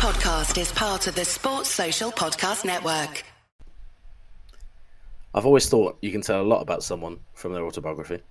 [0.00, 3.22] podcast is part of the Sports Social Podcast Network.
[5.34, 8.22] I've always thought you can tell a lot about someone from their autobiography.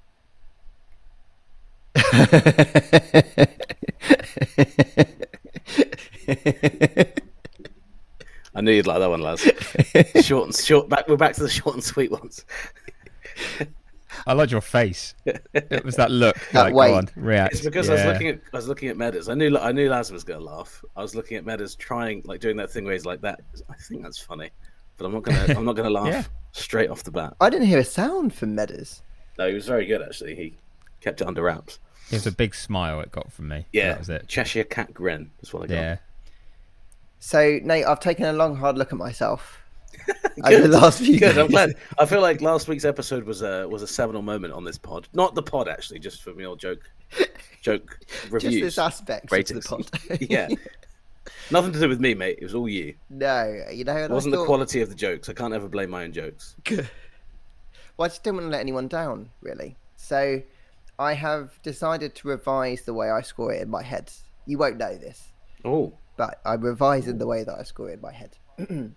[8.55, 9.43] I knew you'd like that one, lads.
[10.25, 10.89] Short and short.
[10.89, 12.45] Back, we're back to the short and sweet ones.
[14.27, 15.15] I like your face.
[15.25, 16.35] It was that look.
[16.51, 16.87] That like, weight.
[16.89, 17.53] go on, react.
[17.53, 19.29] It's because I was looking at I was looking at Meadows.
[19.29, 20.83] I knew I knew Laz was going to laugh.
[20.95, 23.39] I was looking at Meadows trying like doing that thing where he's like that.
[23.69, 24.49] I think that's funny,
[24.97, 26.23] but I'm not gonna I'm not gonna laugh Yeah.
[26.51, 27.35] straight off the bat.
[27.41, 29.01] I didn't hear a sound from Meadows.
[29.37, 30.35] No, he was very good actually.
[30.35, 30.55] He
[31.01, 31.79] kept it under wraps.
[32.11, 33.65] It was a big smile it got from me.
[33.71, 34.27] Yeah, that was it.
[34.27, 35.29] Cheshire cat grin.
[35.37, 35.73] That's what I got.
[35.75, 35.97] Yeah,
[37.19, 39.59] So, Nate, I've taken a long, hard look at myself
[40.37, 41.37] the last Good.
[41.37, 41.75] I'm glad.
[41.97, 45.07] I feel like last week's episode was a was a seminal moment on this pod.
[45.13, 46.89] Not the pod actually, just for me old joke,
[47.61, 47.99] joke
[48.39, 49.65] Just this aspect ratings.
[49.71, 50.21] of the pod.
[50.29, 50.47] yeah,
[51.51, 52.37] nothing to do with me, mate.
[52.41, 52.95] It was all you.
[53.09, 55.29] no, you know, It wasn't I the quality of the jokes.
[55.29, 56.55] I can't ever blame my own jokes.
[56.63, 56.89] Good.
[57.97, 59.75] Well, I just didn't want to let anyone down, really.
[59.97, 60.41] So,
[60.97, 64.11] I have decided to revise the way I score it in my head.
[64.45, 65.27] You won't know this,
[65.65, 68.37] Oh, but I'm revising the way that I score it in my head.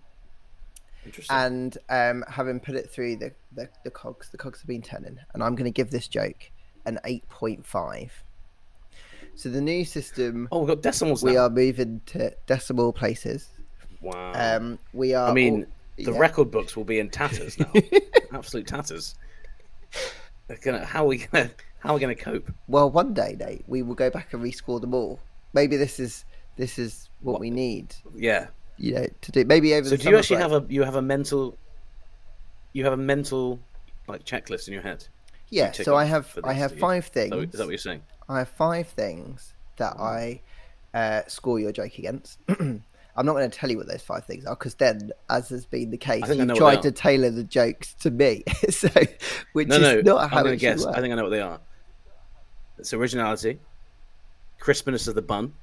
[1.05, 1.35] interesting.
[1.35, 5.17] and um, having put it through the, the, the cogs, the cogs have been turning,
[5.33, 6.51] and I'm going to give this joke
[6.85, 8.09] an 8.5.
[9.35, 11.45] So the new system, oh, we've got decimals we now.
[11.45, 13.49] are moving to decimal places.
[14.01, 14.33] Wow.
[14.35, 15.29] Um, we are.
[15.29, 15.65] I mean, all-
[15.97, 16.19] the yeah.
[16.19, 17.71] record books will be in tatters now.
[18.31, 19.15] Absolute tatters.
[20.61, 22.51] Gonna, how are we gonna how are we gonna cope?
[22.67, 25.19] Well, one day, Nate, we will go back and rescore them all.
[25.53, 26.25] Maybe this is
[26.57, 28.47] this is what, we need, Yeah.
[28.77, 29.45] You know, to do.
[29.45, 30.51] Maybe over So do you actually break.
[30.51, 31.57] have a you have a mental
[32.73, 33.59] you have a mental
[34.07, 35.07] like checklist in your head?
[35.49, 35.69] Yeah.
[35.71, 36.77] tick So I have I have you?
[36.79, 37.29] five Is things.
[37.31, 38.01] that, what- is that what you're saying?
[38.29, 40.41] I have five things that I
[40.93, 42.39] uh, score your joke against.
[43.15, 45.65] I'm not going to tell you what those five things are because then, as has
[45.67, 48.43] been the case, I think I you tried to tailor the jokes to me.
[48.69, 48.87] so,
[49.51, 50.01] which No, is no.
[50.15, 50.83] not I'm how gonna it guess.
[50.85, 50.97] work.
[50.97, 51.59] I think I know what they are.
[52.79, 53.59] It's originality,
[54.59, 55.53] crispness of the bun.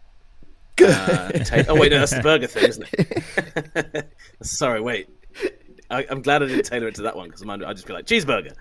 [0.82, 4.12] Uh, ta- oh wait, no, that's the burger thing, isn't it?
[4.42, 5.08] Sorry, wait.
[5.90, 8.06] I, I'm glad I didn't tailor it to that one because I'd just be like
[8.06, 8.54] cheeseburger,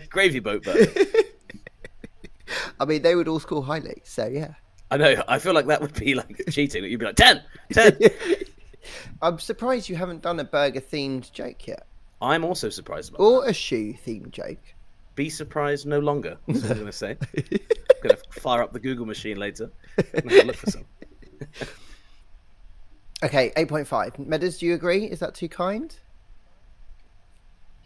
[0.10, 0.90] gravy boat burger.
[2.80, 4.02] I mean, they would all score highly.
[4.04, 4.54] So yeah,
[4.90, 5.22] I know.
[5.26, 6.84] I feel like that would be like cheating.
[6.84, 7.96] You'd be like 10, 10.
[9.22, 11.86] I'm surprised you haven't done a burger themed joke yet,
[12.20, 13.22] I'm also surprised about.
[13.22, 14.74] or a shoe themed joke.
[15.14, 16.38] Be surprised no longer.
[16.48, 17.16] That's what I'm going to say.
[17.36, 17.58] I'm
[18.02, 19.70] going to fire up the Google machine later.
[20.14, 20.84] and look for some.
[23.24, 24.18] Okay, eight point five.
[24.18, 25.04] Meadows, do you agree?
[25.04, 25.94] Is that too kind?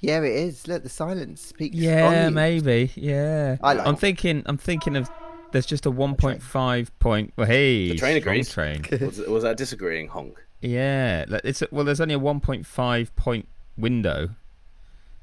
[0.01, 0.67] Yeah, it is.
[0.67, 1.77] Look, the silence speaks.
[1.77, 2.35] yeah, volumes.
[2.35, 2.91] maybe.
[2.95, 4.43] Yeah, I like I'm thinking.
[4.47, 5.11] I'm thinking of.
[5.53, 7.33] There's just a 1.5 point.
[7.37, 8.51] Well, hey, The train agrees.
[8.51, 8.85] Train.
[9.01, 10.45] Was, was that disagreeing honk?
[10.61, 11.85] Yeah, like, it's well.
[11.85, 14.31] There's only a 1.5 point window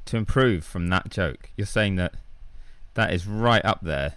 [0.06, 1.50] to improve from that joke.
[1.56, 2.16] You're saying that
[2.94, 4.16] that is right up there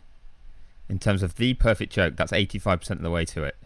[0.89, 2.17] in terms of the perfect joke.
[2.17, 3.57] That's 85% of the way to it.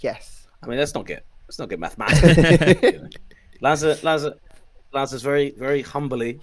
[0.00, 0.46] Yes.
[0.62, 3.08] I mean, let's not get let's not get mathematical.
[3.60, 4.34] Lazar, Lazar,
[4.92, 6.40] Lazar's very very humbly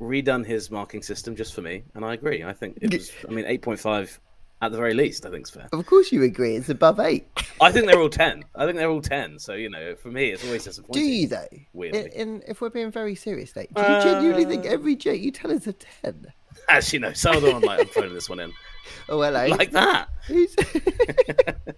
[0.00, 2.44] redone his marking system just for me, and I agree.
[2.44, 3.10] I think it was.
[3.28, 4.18] I mean, eight point five
[4.60, 5.24] at the very least.
[5.24, 5.68] I think it's fair.
[5.72, 6.56] Of course you agree.
[6.56, 7.26] It's above eight.
[7.60, 8.44] I think they're all ten.
[8.54, 9.38] I think they're all ten.
[9.38, 11.02] So you know, for me, it's always disappointing.
[11.02, 11.20] Do disappointing.
[11.20, 11.64] you though?
[11.72, 12.00] Weirdly.
[12.00, 15.20] In, in, if we're being very serious, Nate, do you genuinely think Uh, every joke
[15.20, 16.26] you tell is a ten?
[16.68, 17.12] Actually, no.
[17.12, 18.52] Some of them I'm like, I'm phoning this one in
[19.08, 19.46] Oh hello.
[19.46, 20.08] like that.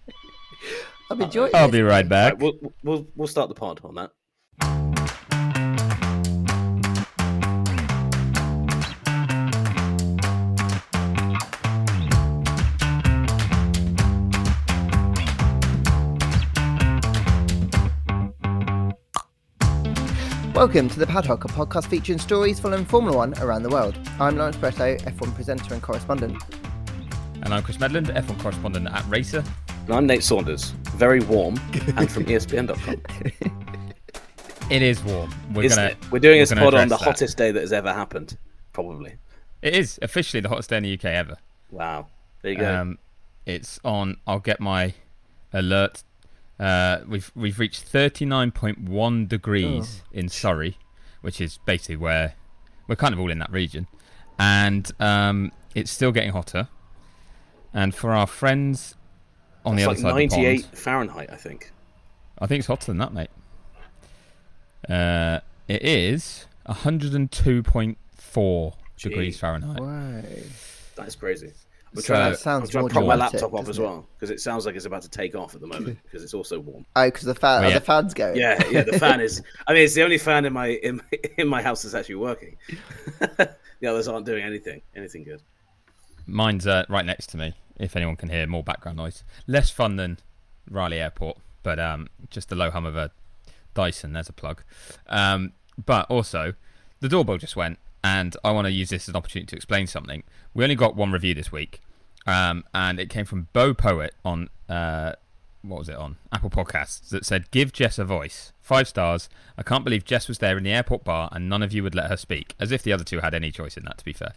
[1.10, 1.54] I'm enjoying.
[1.54, 1.78] I'll this.
[1.78, 2.34] be right back.
[2.34, 4.10] Right, we'll we'll we'll start the pod on that.
[20.60, 23.98] Welcome to the Padhoc, a podcast featuring stories following Formula One around the world.
[24.20, 26.36] I'm Lawrence Barretto, F1 presenter and correspondent.
[27.42, 29.42] And I'm Chris Medland, F1 correspondent at Racer.
[29.86, 31.58] And I'm Nate Saunders, very warm,
[31.96, 33.00] and from ESPN.com.
[34.70, 35.34] It is warm.
[35.54, 35.96] We're Isn't gonna, it?
[36.12, 37.04] We're doing we're this gonna pod on the that.
[37.04, 38.36] hottest day that has ever happened,
[38.74, 39.14] probably.
[39.62, 41.38] It is officially the hottest day in the UK ever.
[41.70, 42.08] Wow.
[42.42, 42.80] There you go.
[42.82, 42.98] Um,
[43.46, 44.18] it's on.
[44.26, 44.92] I'll get my
[45.54, 46.02] alert.
[46.60, 50.76] Uh, we've we've reached 39.1 degrees in Surrey,
[51.22, 52.34] which is basically where
[52.86, 53.86] we're kind of all in that region,
[54.38, 56.68] and um, it's still getting hotter.
[57.72, 58.94] And for our friends
[59.64, 61.72] on it's the like other side of the 98 pond, Fahrenheit, I think.
[62.38, 63.30] I think it's hotter than that, mate.
[64.88, 69.80] Uh, it is 102.4 degrees Fahrenheit.
[69.80, 70.22] Wow.
[70.96, 71.52] That is crazy.
[71.92, 73.78] I'm So- trying, That to, sounds I'm trying more to prop my laptop up as
[73.80, 76.34] well because it sounds like it's about to take off at the moment because it's
[76.34, 76.86] also warm.
[76.94, 77.74] Oh, because the fan, Oh, yeah.
[77.78, 78.36] the fans going.
[78.36, 78.82] Yeah, yeah.
[78.82, 79.42] The fan is.
[79.66, 81.00] I mean, it's the only fan in my in,
[81.36, 82.56] in my house that's actually working.
[83.18, 85.42] the others aren't doing anything anything good.
[86.26, 87.54] Mine's uh, right next to me.
[87.78, 90.18] If anyone can hear more background noise, less fun than
[90.70, 93.10] Riley Airport, but um, just the low hum of a
[93.74, 94.12] Dyson.
[94.12, 94.62] There's a plug.
[95.08, 95.52] Um,
[95.84, 96.52] but also,
[97.00, 99.86] the doorbell just went, and I want to use this as an opportunity to explain
[99.86, 100.22] something.
[100.54, 101.80] We only got one review this week,
[102.26, 105.12] um, and it came from Bo Poet on uh,
[105.62, 109.28] what was it on Apple Podcasts that said, "Give Jess a voice." Five stars.
[109.58, 111.94] I can't believe Jess was there in the airport bar and none of you would
[111.94, 113.98] let her speak, as if the other two had any choice in that.
[113.98, 114.32] To be fair,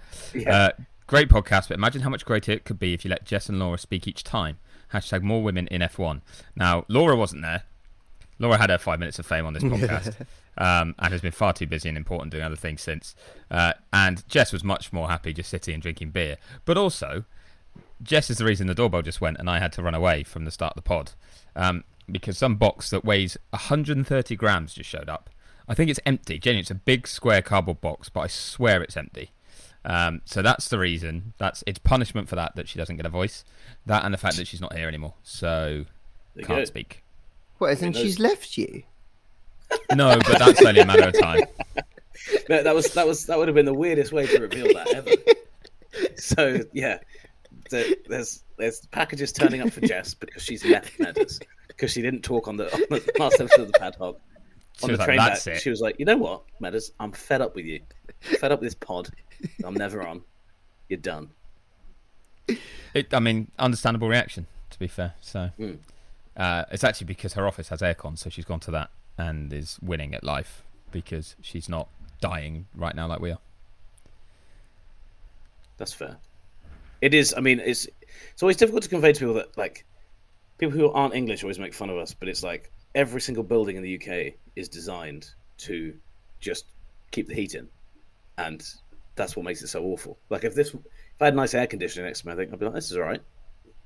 [0.48, 0.71] uh,
[1.07, 3.60] great podcast, but imagine how much greater it could be if you let Jess and
[3.60, 4.57] Laura speak each time.
[4.92, 6.21] Hashtag more women in F1.
[6.56, 7.63] Now, Laura wasn't there.
[8.39, 10.25] Laura had her five minutes of fame on this podcast
[10.57, 13.15] um, and has been far too busy and important doing other things since.
[13.50, 16.38] Uh, and Jess was much more happy just sitting and drinking beer.
[16.65, 17.25] But also,
[18.01, 20.45] Jess is the reason the doorbell just went and I had to run away from
[20.45, 21.12] the start of the pod
[21.56, 25.29] um, because some box that weighs 130 grams just showed up.
[25.68, 26.39] I think it's empty.
[26.39, 29.31] Genuinely, it's a big square cardboard box, but I swear it's empty.
[29.86, 31.33] Um, so that's the reason.
[31.38, 33.44] That's it's punishment for that that she doesn't get a voice.
[33.86, 35.86] That and the fact that she's not here anymore, so
[36.36, 37.02] you can't speak.
[37.63, 38.83] What, as in mean, those- she's left you?
[39.95, 41.42] No, but that's only a matter of time.
[42.48, 44.88] No, that was that was that would have been the weirdest way to reveal that
[44.94, 45.10] ever.
[46.15, 47.00] so yeah,
[47.69, 52.21] the, there's there's packages turning up for Jess because she's left Meadows because she didn't
[52.21, 54.15] talk on the, on the last episode of the Padhoc.
[54.77, 56.92] She On the like, train "That's back, it." she was like, "You know what, Meadows?
[57.00, 57.81] I'm fed up with you.
[58.21, 59.10] Fed up with this pod.
[59.65, 60.21] I'm never on.
[60.88, 61.30] You're done."
[62.94, 64.48] It, I mean, understandable reaction.
[64.69, 65.77] To be fair, so Mm.
[66.38, 69.80] Uh, it's actually because her office has aircon, so she's gone to that and is
[69.81, 71.88] winning at life because she's not
[72.21, 73.39] dying right now like we are.
[75.77, 76.19] That's fair.
[77.01, 77.33] It is.
[77.38, 77.88] I mean, it's
[78.33, 79.85] it's always difficult to convey to people that like
[80.59, 83.77] people who aren't English always make fun of us, but it's like every single building
[83.77, 85.27] in the UK is designed
[85.59, 86.00] to
[86.41, 86.65] just
[87.12, 87.69] keep the heat in,
[88.38, 88.63] and
[89.15, 90.19] that's what makes it so awful.
[90.29, 90.81] Like if this, if
[91.21, 92.97] I had nice air conditioning next to me, I think I'd be like, this is
[92.97, 93.21] all right,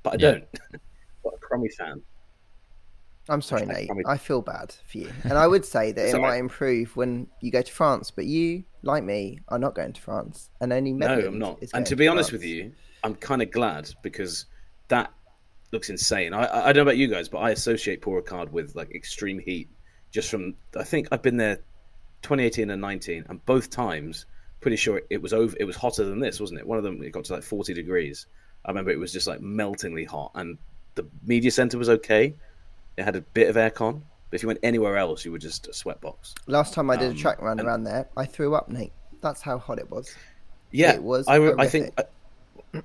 [0.02, 0.32] but I Yeah.
[0.32, 0.44] don't.
[1.22, 2.02] what a crummy fan.
[3.28, 3.90] I'm sorry, Nate.
[4.06, 5.12] I feel bad for you.
[5.24, 8.64] And I would say that it might improve when you go to France, but you,
[8.82, 10.50] like me, are not going to France.
[10.60, 11.62] And only No, I'm not.
[11.74, 12.42] And to be honest France.
[12.42, 12.72] with you,
[13.04, 14.46] I'm kind of glad because
[14.88, 15.12] that
[15.72, 16.32] looks insane.
[16.32, 18.94] I, I I don't know about you guys, but I associate Paul Ricard with like
[18.94, 19.68] extreme heat.
[20.10, 21.56] Just from I think I've been there
[22.22, 24.26] 2018 and 19, and both times,
[24.60, 25.54] pretty sure it was over.
[25.60, 26.66] It was hotter than this, wasn't it?
[26.66, 28.26] One of them it got to like 40 degrees.
[28.64, 30.58] I remember it was just like meltingly hot, and
[30.94, 32.34] the media center was okay.
[32.98, 35.68] It had a bit of aircon, but if you went anywhere else, you were just
[35.68, 36.34] a sweatbox.
[36.48, 38.92] Last time I did Um, a track run around there, I threw up, Nate.
[39.20, 40.14] That's how hot it was.
[40.72, 42.04] Yeah, It was I, I think I.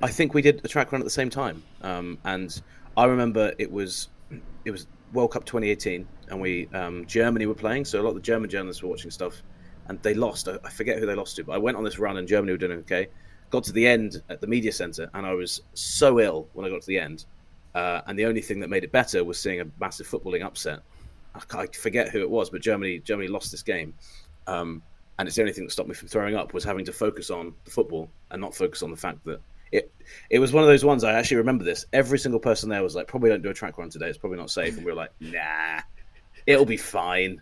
[0.02, 2.62] I think we did a track run at the same time, um, and
[2.96, 4.08] I remember it was
[4.64, 8.16] it was World Cup 2018, and we um, Germany were playing, so a lot of
[8.16, 9.42] the German journalists were watching stuff,
[9.88, 10.48] and they lost.
[10.48, 12.54] I, I forget who they lost to, but I went on this run, and Germany
[12.54, 13.08] were doing okay.
[13.50, 16.70] Got to the end at the media center, and I was so ill when I
[16.70, 17.26] got to the end,
[17.76, 20.82] uh, and the only thing that made it better was seeing a massive footballing upset.
[21.36, 23.94] I, I forget who it was, but Germany Germany lost this game.
[24.48, 24.82] Um,
[25.18, 27.30] and it's the only thing that stopped me from throwing up was having to focus
[27.30, 29.40] on the football and not focus on the fact that
[29.72, 29.92] it
[30.30, 31.86] it was one of those ones I actually remember this.
[31.94, 34.08] Every single person there was like, probably don't do a track run today.
[34.08, 34.76] It's probably not safe.
[34.76, 35.82] And we were like, nah,
[36.46, 37.42] it'll be fine.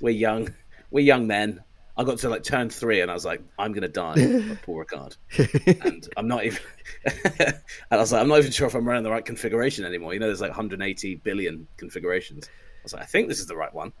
[0.00, 0.54] We're young.
[0.90, 1.60] We're young men.
[1.96, 4.14] I got to like turn three and I was like, I'm gonna die.
[4.14, 5.16] Like Paul Ricard.
[5.84, 6.58] and I'm not even.
[7.04, 7.54] and
[7.90, 10.12] I was like, I'm not even sure if I'm running the right configuration anymore.
[10.12, 12.48] You know, there's like 180 billion configurations.
[12.48, 13.92] I was like, I think this is the right one.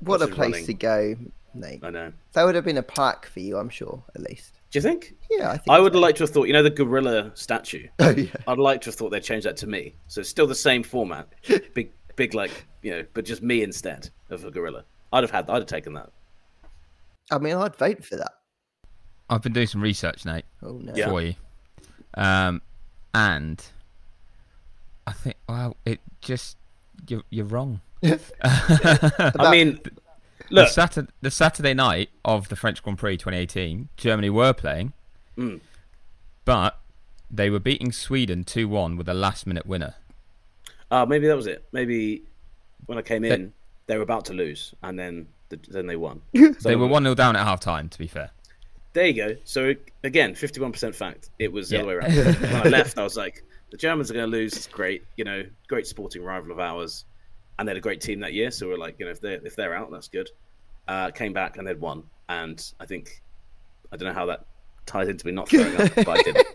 [0.00, 0.66] What a place running.
[0.66, 1.16] to go,
[1.54, 1.82] Nate.
[1.82, 2.12] I know.
[2.32, 4.60] That would have been a plaque for you, I'm sure, at least.
[4.70, 5.14] Do you think?
[5.30, 5.70] Yeah, I think.
[5.70, 5.98] I would so.
[5.98, 7.88] like to have thought, you know, the gorilla statue.
[7.98, 8.28] Oh yeah.
[8.46, 9.94] I'd like to have thought they'd change that to me.
[10.06, 11.28] So it's still the same format,
[11.74, 14.84] big, big, like you know, but just me instead of a gorilla.
[15.12, 16.10] I'd have had, I'd have taken that.
[17.30, 18.32] I mean, I'd vote for that.
[19.28, 20.92] I've been doing some research, Nate, Oh no.
[20.94, 21.08] Yeah.
[21.08, 21.34] for you,
[22.14, 22.62] um,
[23.14, 23.60] and
[25.06, 26.56] I think well, it just
[27.08, 27.80] you're you're wrong.
[28.04, 29.90] I mean, the
[30.50, 34.92] look, Saturday, the Saturday night of the French Grand Prix 2018, Germany were playing,
[35.36, 35.60] Mm.
[36.44, 36.78] but
[37.30, 39.94] they were beating Sweden 2-1 with a last-minute winner.
[40.92, 41.64] uh, maybe that was it.
[41.72, 42.22] Maybe
[42.86, 43.52] when I came They- in,
[43.88, 46.22] they were about to lose, and then the, then they won.
[46.32, 48.30] They So- were 1-0 down at half-time, to be fair.
[48.92, 49.36] There you go.
[49.44, 49.74] So
[50.04, 51.28] again, fifty-one percent fact.
[51.38, 51.82] It was the Yeah.
[51.82, 52.14] other way around.
[52.40, 54.54] when I left, I was like, the Germans are going to lose.
[54.56, 57.04] It's great, you know, great sporting rival of ours,
[57.58, 58.50] and they had a great team that year.
[58.50, 60.30] So we're like, you know, if they're if they're out, that's good.
[60.88, 63.22] Uh, came back and they'd won, and I think
[63.92, 64.46] I don't know how that
[64.86, 66.46] ties into me not throwing up, but I did.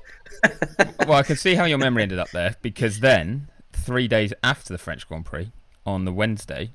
[1.07, 4.73] well, I can see how your memory ended up there because then, three days after
[4.73, 5.51] the French Grand Prix,
[5.85, 6.71] on the Wednesday,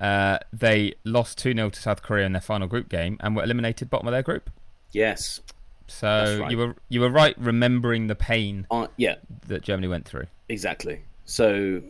[0.00, 3.42] uh, they lost 2 0 to South Korea in their final group game and were
[3.44, 4.50] eliminated bottom of their group.
[4.92, 5.40] Yes.
[5.86, 6.50] So right.
[6.50, 9.16] you were you were right remembering the pain Uh, yeah,
[9.48, 10.26] that Germany went through.
[10.48, 11.02] exactly.
[11.24, 11.82] So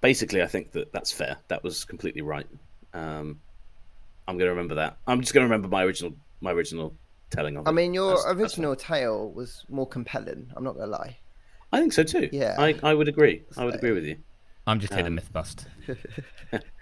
[0.00, 1.36] basically, I think that that's fair.
[1.48, 2.46] That was completely right.
[2.94, 3.40] Um,
[4.28, 4.96] I'm going to remember that.
[5.06, 6.94] I'm just going to remember my original my original
[7.30, 7.68] telling of it.
[7.68, 10.50] I mean, your That's- that's original tale was more compelling.
[10.54, 11.16] I'm not gonna lie.
[11.72, 12.28] I think so too.
[12.32, 12.54] Yeah.
[12.58, 13.42] I, I would agree.
[13.56, 14.16] I would agree with you.
[14.66, 15.66] I'm just here to Um, myth bust.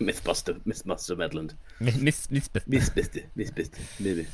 [0.00, 1.54] Mythbuster, Mythbuster Medland.
[1.78, 4.26] Myth, myth, myth, Mythbuster, Mythbuster, maybe.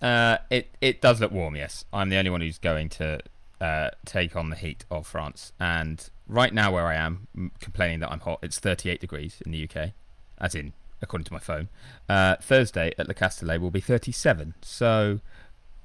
[0.00, 1.56] Uh, it it does look warm.
[1.56, 3.20] Yes, I'm the only one who's going to
[3.60, 5.52] uh, take on the heat of France.
[5.60, 9.52] And right now, where I am, m- complaining that I'm hot, it's 38 degrees in
[9.52, 9.90] the UK,
[10.38, 11.68] as in according to my phone.
[12.08, 15.20] Uh, Thursday at Le Castellet will be 37, so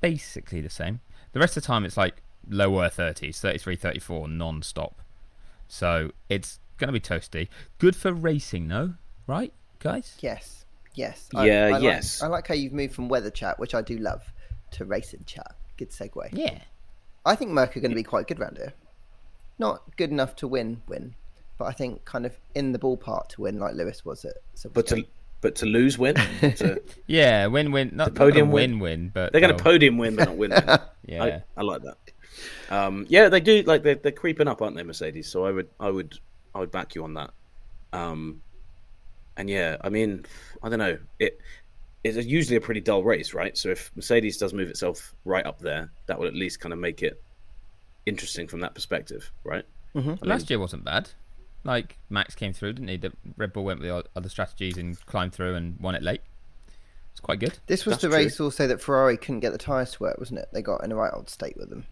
[0.01, 1.01] basically the same.
[1.34, 5.01] The rest of the time, it's like lower 30s, 33, 34 non-stop.
[5.67, 7.48] So it's going to be toasty.
[7.80, 8.94] Good for racing, though,
[9.27, 10.18] right, guys?
[10.20, 10.65] Yes,
[10.96, 11.30] yes.
[11.34, 12.22] Yeah, like- yes.
[12.22, 14.22] I like how you've moved from weather chat, which I do love,
[14.72, 15.56] to racing chat.
[15.77, 16.30] Good segue.
[16.34, 16.60] Yeah.
[17.25, 18.74] I think Merc are going to be quite good round here.
[19.60, 21.15] Not good enough to win, win,
[21.58, 24.34] but I think kind of in the ballpark to win, like Lewis was at.
[24.74, 25.06] But to
[25.42, 27.92] but to lose win, to, Yeah, win-win.
[27.94, 28.72] Not podium not win.
[28.80, 30.51] win-win, but they're going to they'll- podium win but not win.
[30.51, 30.80] win.
[31.06, 31.24] Yeah.
[31.24, 31.98] I, I like that.
[32.70, 33.62] Um, yeah, they do.
[33.63, 35.27] Like they're, they're creeping up, aren't they, Mercedes?
[35.30, 36.18] So I would, I would,
[36.55, 37.31] I would back you on that.
[37.91, 38.41] Um,
[39.38, 40.25] and yeah, I mean,
[40.62, 40.98] I don't know.
[41.19, 41.39] It
[42.03, 43.57] it's usually a pretty dull race, right?
[43.57, 46.79] So if Mercedes does move itself right up there, that would at least kind of
[46.79, 47.22] make it
[48.05, 49.63] interesting from that perspective, right?
[50.22, 51.10] Last year wasn't bad.
[51.63, 52.98] Like Max came through, didn't he?
[52.98, 56.22] The Red Bull went with the other strategies and climbed through and won it late.
[57.12, 57.57] It's quite good.
[57.67, 58.17] This was That's the true.
[58.17, 60.50] race also that Ferrari couldn't get the tyres to work, wasn't it?
[60.51, 61.86] They got in a right old state with them.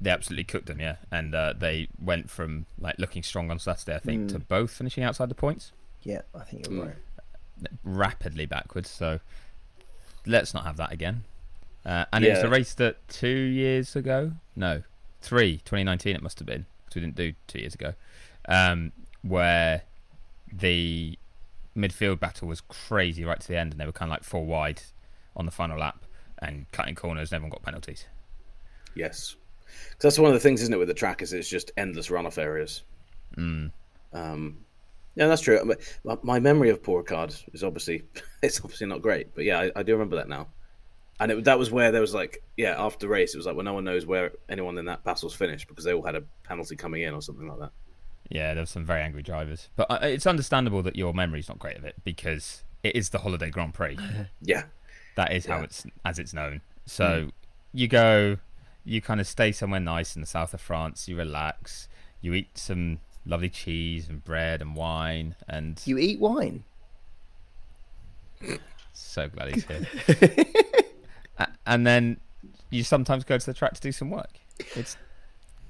[0.00, 0.96] They absolutely cooked them, yeah.
[1.10, 5.04] And uh, they went from like looking strong on Saturday, I think, to both finishing
[5.04, 5.72] outside the points
[6.02, 6.86] Yeah, I think you're Mm.
[6.86, 6.96] right.
[7.84, 8.88] rapidly backwards.
[8.90, 9.20] So
[10.26, 11.24] let's not have that again.
[11.84, 14.82] Uh, and it was a race that two years ago, no,
[15.20, 17.94] three, 2019 it must have been, because we didn't do two years ago,
[18.48, 19.82] um, where
[20.52, 21.18] the
[21.76, 24.44] midfield battle was crazy right to the end, and they were kind of like four
[24.44, 24.82] wide
[25.36, 26.04] on the final lap
[26.38, 28.06] and cutting corners, and everyone got penalties.
[28.94, 29.36] Yes,
[29.92, 31.22] 'Cause that's one of the things, isn't it, with the track?
[31.22, 32.82] Is it's just endless runoff areas.
[33.36, 33.70] Mm.
[34.12, 34.58] Um,
[35.14, 35.74] yeah, that's true.
[36.04, 38.02] My, my memory of Paul Ricard is obviously
[38.42, 40.48] it's obviously not great, but yeah, I, I do remember that now.
[41.18, 43.54] And it, that was where there was like, yeah, after the race, it was like,
[43.54, 46.22] well, no one knows where anyone in that battle's finished because they all had a
[46.44, 47.72] penalty coming in or something like that.
[48.30, 51.58] Yeah, there were some very angry drivers, but uh, it's understandable that your memory's not
[51.58, 53.98] great of it because it is the Holiday Grand Prix.
[54.40, 54.62] Yeah,
[55.16, 55.64] That is how Yeah.
[55.64, 56.62] it's as it's known.
[56.86, 57.28] So
[57.74, 58.38] you go,
[58.84, 61.08] you kind of stay somewhere nice in the south of France.
[61.08, 61.88] You relax.
[62.20, 66.64] You eat some lovely cheese and bread and wine, and You eat wine.
[68.92, 69.86] so glad he's here.
[71.66, 72.18] And then
[72.68, 74.40] you sometimes go to the track to do some work.
[74.58, 74.96] It's,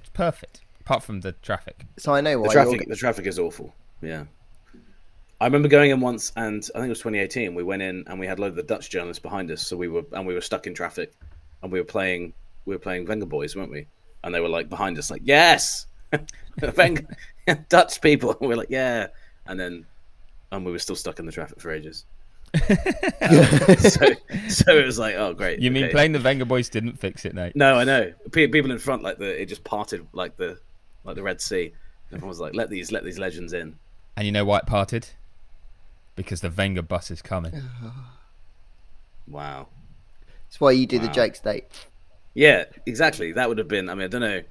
[0.01, 1.85] it's perfect, apart from the traffic.
[1.97, 2.87] So I know the why traffic you're.
[2.89, 3.73] the traffic is awful.
[4.03, 4.25] Yeah,
[5.41, 7.55] I remember going in once, and I think it was 2018.
[7.55, 9.77] We went in and we had a load of the Dutch journalists behind us, so
[9.77, 11.13] we were and we were stuck in traffic,
[11.63, 12.33] and we were playing
[12.65, 13.87] we were playing Vengaboys, weren't we?
[14.23, 15.87] And they were like behind us, like yes,
[16.59, 17.07] Venga,
[17.69, 18.31] Dutch people.
[18.33, 19.09] And we are like yeah,
[19.47, 19.87] and then
[20.53, 22.05] and we were still stuck in the traffic for ages.
[22.53, 24.07] Um, so,
[24.49, 25.61] so it was like, oh great.
[25.61, 25.93] You mean okay.
[25.93, 27.55] playing the Venga Boys didn't fix it, Nate?
[27.55, 28.13] No, I know.
[28.33, 30.59] Pe- People in front, like the it just parted like the
[31.05, 31.73] like the Red Sea.
[32.09, 33.79] Everyone was like, let these let these legends in.
[34.17, 35.09] And you know why it parted?
[36.17, 37.63] Because the Venga bus is coming.
[39.29, 39.69] Wow.
[40.49, 41.13] That's why you do the Wow.
[41.13, 41.65] Jake state.
[42.35, 43.33] Yeah, exactly.
[43.33, 43.89] That would have been.
[43.89, 44.43] I mean, I don't know.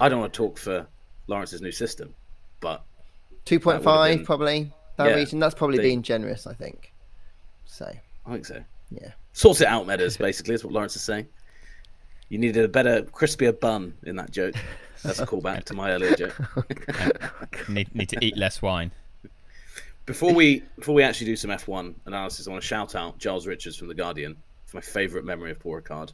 [0.00, 0.86] I don't want to talk for
[1.28, 2.14] Lawrence's new system,
[2.60, 2.82] but
[3.44, 4.72] Two point That would have five been- probably.
[4.96, 5.38] That Yeah, region.
[5.38, 6.92] That's probably they- being generous, I think.
[7.64, 7.90] So
[8.26, 8.62] I think so.
[8.90, 9.12] yeah.
[9.32, 10.16] Sorts it out, Meadows.
[10.28, 11.26] Basically, is what Lawrence is saying.
[12.28, 14.54] You needed a better, crispier bun in that joke.
[15.02, 16.38] That's a callback to my earlier joke.
[17.68, 18.90] need, need to eat less wine.
[20.06, 23.46] Before we before we actually do some F1 analysis, I want to shout out Giles
[23.46, 24.36] Richards from the Guardian
[24.66, 26.12] for my favourite memory of Paul Ricard.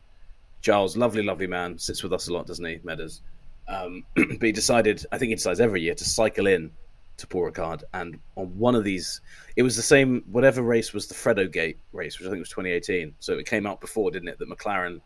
[0.60, 3.22] Giles, lovely, lovely man, sits with us a lot, doesn't he, Meadows?
[3.68, 6.70] Um, but he decided, I think he decides every year to cycle in
[7.18, 9.20] to Paul Ricard, and on one of these,
[9.56, 10.22] it was the same.
[10.30, 13.14] Whatever race was the Fredo Gate race, which I think was 2018.
[13.18, 14.38] So it came out before, didn't it?
[14.38, 15.00] That McLaren,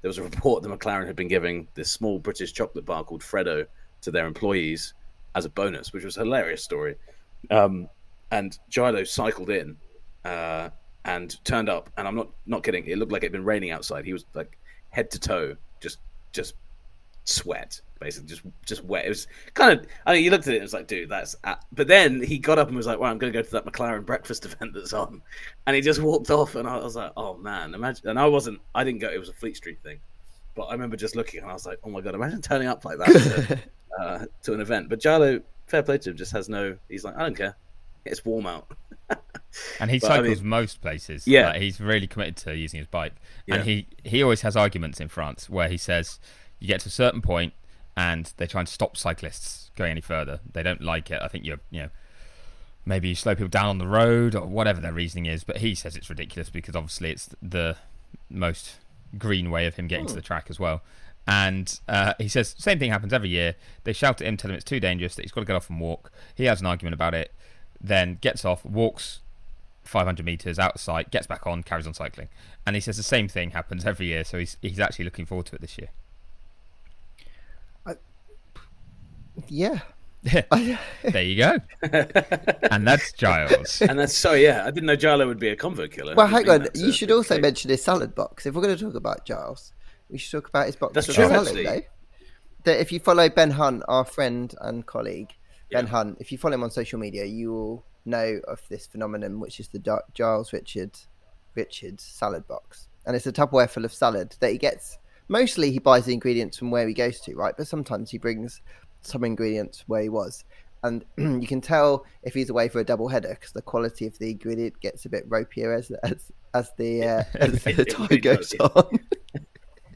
[0.00, 3.22] there was a report that McLaren had been giving this small British chocolate bar called
[3.22, 3.66] Fredo
[4.02, 4.94] to their employees
[5.34, 6.94] as a bonus, which was a hilarious story.
[7.50, 7.88] Um,
[8.30, 9.76] and Gilo cycled in
[10.24, 10.70] uh,
[11.04, 12.86] and turned up, and I'm not not kidding.
[12.86, 14.04] It looked like it'd been raining outside.
[14.04, 14.56] He was like
[14.96, 15.98] head to toe, just
[16.32, 16.54] just
[17.24, 19.04] sweat, basically just just wet.
[19.04, 19.86] It was kind of.
[20.06, 21.36] I mean, you looked at it, it was like, dude, that's.
[21.44, 21.62] At...
[21.70, 23.66] But then he got up and was like, well, I'm going to go to that
[23.66, 25.20] McLaren breakfast event that's on,
[25.66, 28.08] and he just walked off, and I was like, oh man, imagine.
[28.08, 28.60] And I wasn't.
[28.74, 29.10] I didn't go.
[29.10, 30.00] It was a Fleet Street thing,
[30.54, 32.84] but I remember just looking, and I was like, oh my god, imagine turning up
[32.86, 33.58] like that to,
[34.02, 34.88] uh, to an event.
[34.88, 36.78] But Gilo, fair play to him, just has no.
[36.88, 37.54] He's like, I don't care.
[38.06, 38.70] It's warm out.
[39.80, 41.26] And he But, I cycles mean- most places.
[41.26, 41.48] Yeah.
[41.48, 43.14] Like, he's really committed to using his bike,
[43.48, 46.18] and he he always has arguments in France where he says
[46.58, 47.52] you get to a certain point
[47.96, 50.40] and they try and stop cyclists going any further.
[50.52, 51.20] They don't like it.
[51.22, 51.88] I think you're you know
[52.84, 55.44] maybe you slow people down on the road or whatever their reasoning is.
[55.44, 57.76] But he says it's ridiculous because obviously it's the
[58.30, 58.76] most
[59.18, 60.82] green way of him getting to the track as well.
[61.28, 63.56] And uh, he says same thing happens every year.
[63.84, 65.68] They shout at him, tell him it's too dangerous, that he's got to get off
[65.68, 66.12] and walk.
[66.34, 67.34] He has an argument about it,
[67.80, 69.20] then gets off, walks
[69.86, 72.28] 500 meters out of sight, gets back on, carries on cycling.
[72.66, 75.46] And he says the same thing happens every year, so he's he's actually looking forward
[75.46, 75.88] to it this year.
[79.48, 79.80] Yeah.
[80.22, 81.58] there you go.
[82.70, 83.80] and that's Giles.
[83.88, 84.62] and that's so yeah.
[84.64, 86.14] I didn't know Gilo would be a convert killer.
[86.14, 86.62] Well, hang on.
[86.62, 87.42] Uh, you should also case.
[87.42, 88.46] mention his salad box.
[88.46, 89.72] If we're going to talk about Giles,
[90.10, 91.46] we should talk about his box That's of true, salad.
[91.46, 91.64] actually.
[91.64, 91.80] Though.
[92.64, 95.30] That if you follow Ben Hunt, our friend and colleague,
[95.70, 95.90] Ben Yeah.
[95.90, 99.60] Hunt, if you follow him on social media, you will know of this phenomenon, which
[99.60, 100.92] is the Gi- Giles Richard
[101.54, 104.98] Richards salad box, and it's a Tupperware full of salad that he gets.
[105.28, 107.54] Mostly, he buys the ingredients from where he goes to, right?
[107.56, 108.62] But sometimes he brings
[109.00, 110.44] some ingredients where he was,
[110.82, 114.18] and you can tell if he's away for a double header because the quality of
[114.18, 118.06] the ingredient gets a bit ropier as as as the uh, as the It time
[118.10, 118.98] really goes does, on.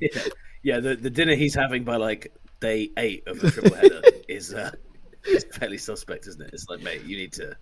[0.01, 0.23] Yeah,
[0.63, 0.81] yeah.
[0.81, 4.71] The, the dinner he's having by like day eight of the triple header is uh,
[5.27, 6.51] is fairly suspect, isn't it?
[6.55, 7.55] It's like, mate, you need to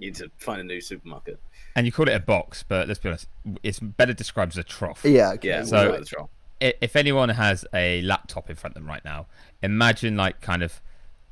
[0.00, 1.38] you need to find a new supermarket.
[1.76, 3.28] And you call it a box, but let's be honest,
[3.62, 5.04] it's better described as a trough.
[5.04, 5.48] yeah, okay.
[5.48, 6.28] Yeah, So- so that's wrong.
[6.60, 9.26] if anyone has a laptop in front of them right now,
[9.62, 10.80] imagine like kind of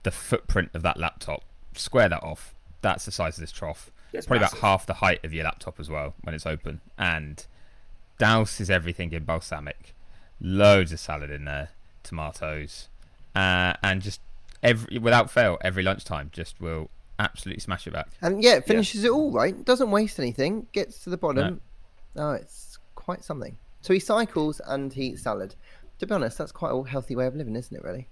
[0.04, 1.42] the footprint of that laptop.
[1.75, 2.54] Square that off.
[2.82, 3.90] That's the size of this trough.
[4.12, 4.58] It's Probably massive.
[4.60, 6.80] about half the height of your laptop as well when it's open.
[6.97, 7.45] And
[8.19, 9.95] douses everything in balsamic.
[10.40, 11.71] Loads of salad in there,
[12.02, 12.88] tomatoes,
[13.34, 14.21] uh, and just
[14.62, 18.09] every without fail every lunchtime just will absolutely smash it back.
[18.23, 19.65] and yeah, it finishes it all right.
[19.65, 20.67] Doesn't waste anything.
[20.73, 21.61] Gets to the bottom.
[22.17, 23.57] Oh, it's quite something.
[23.81, 25.54] So he cycles and he eats salad.
[25.99, 27.83] To be honest, that's quite a healthy way of living, isn't it?
[27.83, 28.09] Really.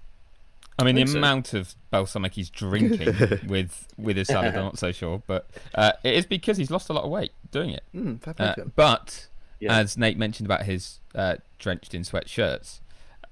[0.79, 1.19] I mean, the so.
[1.19, 3.15] amount of balsamic he's drinking
[3.47, 6.91] with with his salad, I'm not so sure, but uh, it is because he's lost
[6.91, 7.83] a lot of weight doing it.
[7.95, 9.79] Mm, fair Uh, but Yeah.
[9.79, 12.81] as Nate mentioned about his uh, drenched in sweat shirts,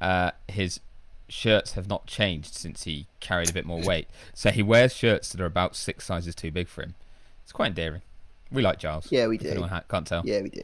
[0.01, 0.81] uh, his
[1.29, 4.09] shirts have not changed since he carried a bit more weight.
[4.35, 6.95] So he wears shirts that are about six sizes too big for him.
[7.43, 8.03] It's quite endearing.
[8.51, 9.09] We like Giles.
[9.11, 9.49] Yeah, we do.
[9.49, 10.23] anyone ha- can't tell.
[10.25, 10.63] Yeah, we do.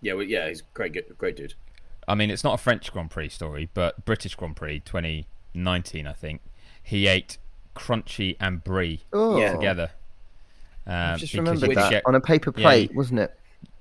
[0.00, 1.54] Yeah, well, yeah, he's a great, good- great dude.
[2.08, 6.12] I mean, it's not a French Grand Prix story, but British Grand Prix 2019, I
[6.12, 6.40] think.
[6.82, 7.38] He ate
[7.76, 9.92] Crunchie and brie Oh, together.
[10.86, 13.38] Um, I just because you remembered that get- on a paper plate, you- wasn't it?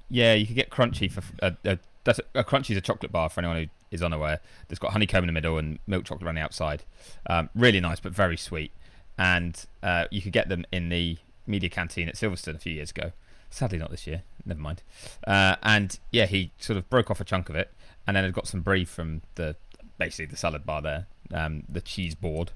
[0.10, 3.12] Yeah, you could get Crunchie for a, a, that's a, a Crunchie is a chocolate
[3.12, 4.39] bar for anyone who is unaware.
[4.69, 6.84] It's got honeycomb in the middle and milk chocolate on the outside.
[7.27, 8.71] Um, really nice, but very sweet.
[9.17, 12.91] And uh, you could get them in the media canteen at Silverstone a few years
[12.91, 13.12] ago.
[13.49, 14.23] Sadly, not this year.
[14.45, 14.82] Never mind.
[15.27, 17.71] Uh, and yeah, he sort of broke off a chunk of it,
[18.08, 19.56] and then had got some brie from the
[19.97, 22.51] basically the salad bar there, um, the cheese board,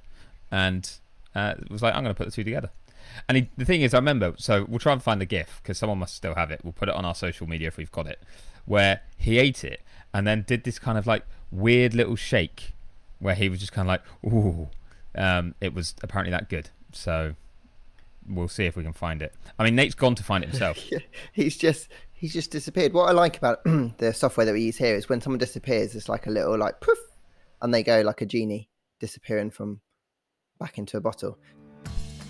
[0.50, 0.90] and
[1.36, 2.72] uh, was like, I'm going to put the two together.
[3.30, 5.78] And he, the thing is, I remember, so we'll try and find the GIF because
[5.78, 6.62] someone must still have it.
[6.64, 8.20] We'll put it on our social media if we've got it,
[8.66, 9.82] where he ate it
[10.16, 12.72] and then did this kind of like weird little shake
[13.20, 14.70] where he was just kind of like, ooh.
[15.14, 16.70] Um, it was apparently that good.
[16.94, 17.36] So
[18.26, 19.34] we'll see if we can find it.
[19.60, 20.80] I mean, Nate's gone to find it himself.
[21.34, 22.94] he's just he's just disappeared.
[22.94, 23.62] What I like about
[23.98, 26.80] the software that we use here is when someone disappears, it's like a little like
[26.80, 26.98] poof,
[27.62, 28.70] and they go like a genie
[29.02, 29.82] disappearing from
[30.62, 31.38] back into a bottle.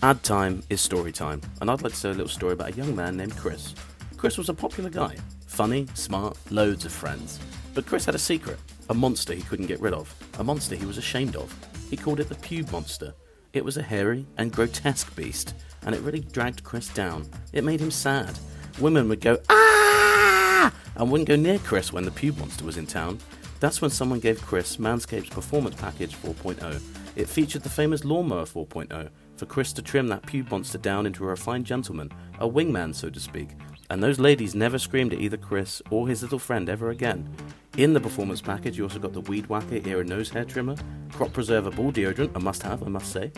[0.02, 2.76] Ad time is story time, and I'd like to tell a little story about a
[2.76, 3.76] young man named Chris.
[4.18, 7.40] Chris was a popular guy, funny, smart, loads of friends.
[7.76, 8.58] But Chris had a secret,
[8.90, 11.54] a monster he couldn't get rid of, a monster he was ashamed of.
[11.90, 13.14] He called it the pube monster.
[13.52, 17.30] It was a hairy and grotesque beast, and it really dragged Chris down.
[17.52, 18.40] It made him sad.
[18.80, 20.74] Women would go, ah!
[20.96, 23.20] and wouldn't go near Chris when the pube monster was in town.
[23.60, 26.82] That's when someone gave Chris Manscaped's Performance Package 4.0.
[27.18, 31.26] It featured the famous Lawnmower 4.0 for Chris to trim that pube monster down into
[31.26, 32.10] a refined gentleman,
[32.40, 33.50] a wingman, so to speak.
[33.96, 37.34] And those ladies never screamed at either Chris or his little friend ever again.
[37.78, 40.76] In the performance package, you also got the Weed Whacker ear and nose hair trimmer,
[41.14, 43.32] Crop Preserver ball deodorant, a must have, I must say,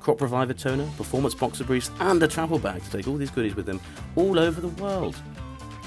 [0.00, 3.54] Crop Reviver toner, performance boxer briefs, and a travel bag to take all these goodies
[3.54, 3.80] with them
[4.16, 5.14] all over the world.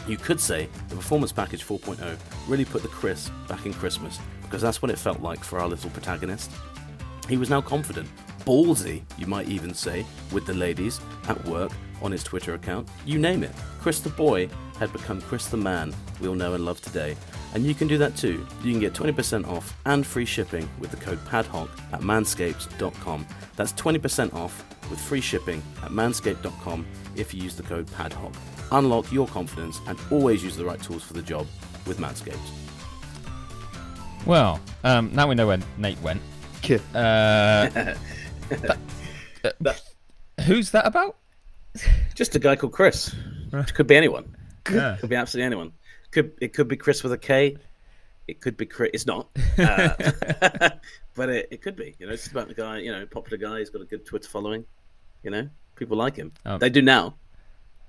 [0.08, 4.62] You could say the Performance Package 4.0 really put the Chris back in Christmas because
[4.62, 6.50] that's what it felt like for our little protagonist.
[7.28, 8.08] He was now confident,
[8.46, 13.18] ballsy, you might even say, with the ladies, at work, on his Twitter account, you
[13.18, 13.52] name it.
[13.80, 17.16] Chris the boy had become Chris the man we all know and love today.
[17.54, 18.46] And you can do that too.
[18.64, 23.28] You can get 20% off and free shipping with the code PADHOC at manscaped.com.
[23.56, 26.86] That's 20% off with free shipping at manscaped.com
[27.16, 28.34] if you use the code PADHOC.
[28.72, 31.46] Unlock your confidence and always use the right tools for the job
[31.86, 32.38] with Manscaped.
[34.26, 36.22] Well, um, now we know where Nate went.
[36.64, 36.74] Uh,
[38.50, 38.78] that-
[39.44, 39.74] uh,
[40.44, 41.18] who's that about?
[42.14, 43.16] Just a guy called Chris.
[43.52, 44.36] It could be anyone.
[44.72, 44.98] Yeah.
[45.00, 45.74] Could be absolutely anyone.
[46.12, 47.58] Could it could be Chris with a K.
[48.28, 48.92] It could be Chris.
[48.94, 49.90] It's not, uh,
[51.16, 51.96] but it, it could be.
[52.00, 52.80] You know, it's about the guy.
[52.80, 53.60] You know, popular guy.
[53.60, 54.66] He's got a good Twitter following.
[55.24, 56.32] You know, people like him.
[56.46, 56.58] Oh.
[56.58, 57.16] They do now.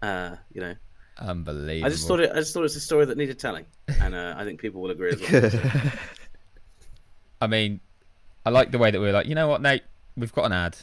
[0.02, 0.74] Uh, you know,
[1.18, 1.86] Unbelievable.
[1.86, 2.30] I just thought it.
[2.32, 3.66] I just thought it was a story that needed telling,
[4.00, 5.50] and uh, I think people will agree as well.
[7.40, 7.80] I mean,
[8.44, 9.82] I like the way that we're like, you know what, Nate?
[10.16, 10.76] We've got an ad.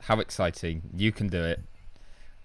[0.00, 0.82] How exciting!
[0.94, 1.62] You can do it.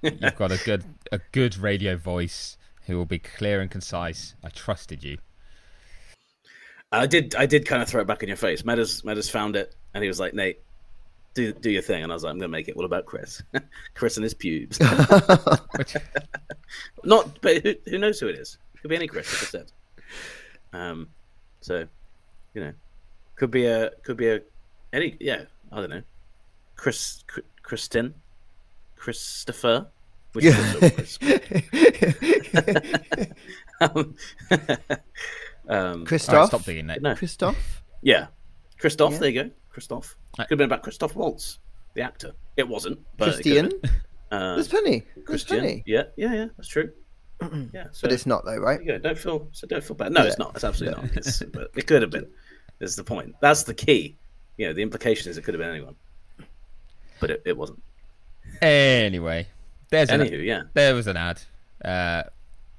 [0.01, 4.35] You've got a good a good radio voice who will be clear and concise.
[4.43, 5.17] I trusted you.
[6.91, 7.35] I did.
[7.35, 8.65] I did kind of throw it back in your face.
[8.65, 10.59] Meadows Meadows found it, and he was like, "Nate,
[11.33, 13.05] do do your thing." And I was like, "I'm going to make it all about
[13.05, 13.41] Chris,
[13.93, 14.79] Chris and his pubes."
[17.03, 18.57] Not, but who, who knows who it is?
[18.81, 19.71] Could be any Chris, like I said.
[20.73, 21.07] Um,
[21.61, 21.87] so,
[22.53, 22.73] you know,
[23.35, 24.41] could be a could be a
[24.91, 25.43] any yeah.
[25.71, 26.03] I don't know,
[26.75, 28.13] Chris, Chris Kristen,
[29.01, 29.87] Christopher.
[30.33, 30.85] Which is also
[33.81, 34.15] um,
[35.67, 36.35] um, Christoph.
[36.35, 37.01] right, stop digging, Nate.
[37.01, 37.83] no, Christoph.
[38.01, 38.27] yeah,
[38.77, 39.13] Christoph.
[39.13, 39.17] Yeah.
[39.19, 40.15] There you go, Christoph.
[40.37, 40.47] Right.
[40.47, 41.57] Could have been about Christoph Waltz,
[41.95, 42.31] the actor.
[42.55, 42.99] It wasn't.
[43.17, 43.71] But Christian.
[43.71, 43.91] have been.
[44.31, 45.03] Uh, There's plenty.
[45.13, 45.57] There's Christian.
[45.59, 45.83] plenty.
[45.85, 46.45] Yeah, yeah, yeah.
[46.55, 46.89] That's true.
[47.73, 48.77] Yeah, so But it's not though, right?
[48.77, 49.09] there you go.
[49.09, 49.67] Don't feel so.
[49.67, 50.13] Don't feel bad.
[50.13, 50.55] No, it's not.
[50.55, 51.17] It's absolutely not.
[51.17, 52.27] It's, but it could have been.
[52.79, 53.35] Is the point?
[53.41, 54.15] That's the key.
[54.55, 55.95] You know, the implication is it could have been anyone,
[57.19, 57.83] but it, it wasn't.
[58.61, 59.47] Anyway,
[59.89, 60.63] there's an, Anywho, yeah.
[60.73, 61.41] there was an ad
[61.83, 62.23] uh,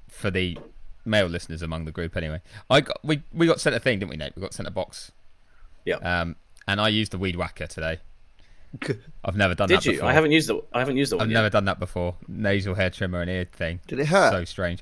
[0.07, 0.57] for the
[1.05, 2.15] male listeners among the group.
[2.15, 4.35] Anyway, I got we we got sent a thing, didn't we, Nate?
[4.35, 5.11] We got sent a box.
[5.85, 5.95] Yeah.
[5.95, 6.35] Um,
[6.67, 7.99] and I used the weed whacker today.
[9.23, 9.91] I've never done Did that Did you?
[9.97, 10.09] before.
[10.09, 10.61] I haven't used the.
[10.73, 11.37] I haven't used the one I've yet.
[11.37, 12.15] never done that before.
[12.27, 13.79] Nasal hair trimmer and ear thing.
[13.87, 14.31] Did it hurt?
[14.31, 14.81] So strange.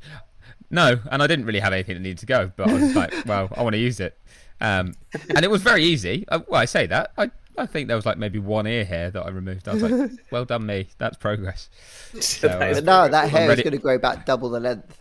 [0.70, 3.14] No, and I didn't really have anything that needed to go, but I was like,
[3.26, 4.18] well, I want to use it.
[4.62, 4.94] Um,
[5.36, 6.24] and it was very easy.
[6.30, 7.12] Uh, well, I say that.
[7.18, 9.68] I, I think there was like maybe one ear hair that I removed.
[9.68, 10.88] I was like, well done, me.
[10.98, 11.70] That's progress.
[12.20, 14.60] So, That uh, is But no, that hair is going to grow back double the
[14.60, 15.00] length.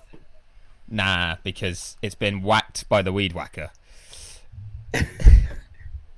[0.89, 3.71] Nah, because it's been whacked by the weed whacker.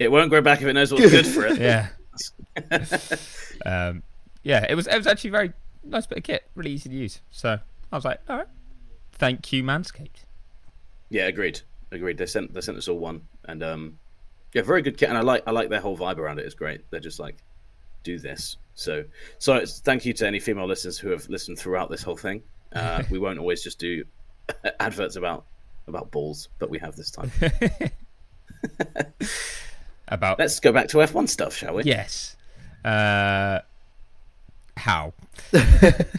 [0.02, 1.60] It won't grow back if it knows what's good for it.
[1.60, 1.88] Yeah.
[3.64, 4.02] um,
[4.42, 5.52] yeah, it was it was actually very
[5.84, 7.20] nice bit of kit, really easy to use.
[7.30, 7.58] So
[7.92, 8.48] I was like, all right,
[9.12, 10.24] thank you, Manscaped.
[11.08, 11.60] Yeah, agreed.
[11.92, 12.18] Agreed.
[12.18, 13.98] They sent they sent us all one, and um,
[14.52, 15.08] yeah, very good kit.
[15.08, 16.46] And I like I like their whole vibe around it.
[16.46, 16.82] It's great.
[16.90, 17.36] They're just like,
[18.02, 18.56] do this.
[18.74, 19.04] So
[19.38, 22.42] so it's, thank you to any female listeners who have listened throughout this whole thing.
[22.74, 24.04] Uh, we won't always just do
[24.80, 25.44] adverts about
[25.88, 27.30] about balls, but we have this time.
[30.08, 31.84] About Let's go back to F1 stuff, shall we?
[31.84, 32.36] yes,
[32.84, 33.60] uh,
[34.76, 35.14] how?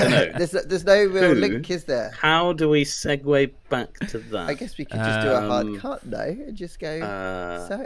[0.00, 0.32] No.
[0.38, 1.40] There's there's no real Who?
[1.40, 2.10] link, is there?
[2.18, 4.48] How do we segue back to that?
[4.48, 6.98] I guess we could just do a hard Um, cut, no, and just go.
[7.00, 7.84] Uh, so,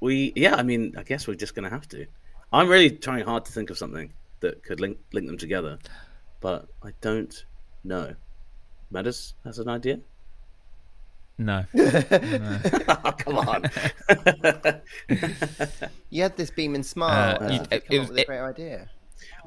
[0.00, 2.06] We yeah, I mean, I guess we're just gonna have to.
[2.52, 5.78] I'm really trying hard to think of something that could link link them together,
[6.40, 7.44] but I don't
[7.84, 8.14] know.
[8.90, 10.00] Meadows has an idea.
[11.38, 11.64] No.
[11.76, 13.70] oh, come on.
[16.10, 18.10] you had this beam and smile, Uh, and you- you it- come it up was-
[18.10, 18.88] with a great idea.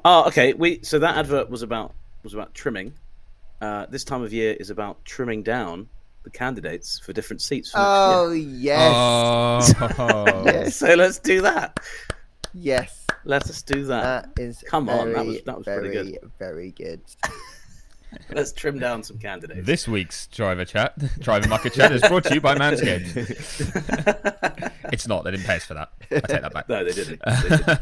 [0.04, 0.52] Oh, okay.
[0.54, 2.92] We so that advert was about was about trimming.
[3.60, 5.88] Uh, this time of year is about trimming down
[6.22, 7.70] the candidates for different seats.
[7.72, 11.78] For next Oh yes, Oh, yes, So let's do that.
[12.54, 13.06] yes.
[13.24, 14.34] Let us do that.
[14.34, 16.30] That is Come on, that was- that was very, pretty good.
[16.38, 17.00] very good.
[18.32, 19.64] Let's trim down some candidates.
[19.64, 23.14] this week's driver chat, driver market chat, is brought to you by Manscaped.
[24.92, 25.22] it's not.
[25.22, 25.92] They didn't pay us for that.
[26.10, 26.68] I take that back.
[26.68, 27.20] No, they didn't.
[27.24, 27.80] They didn't.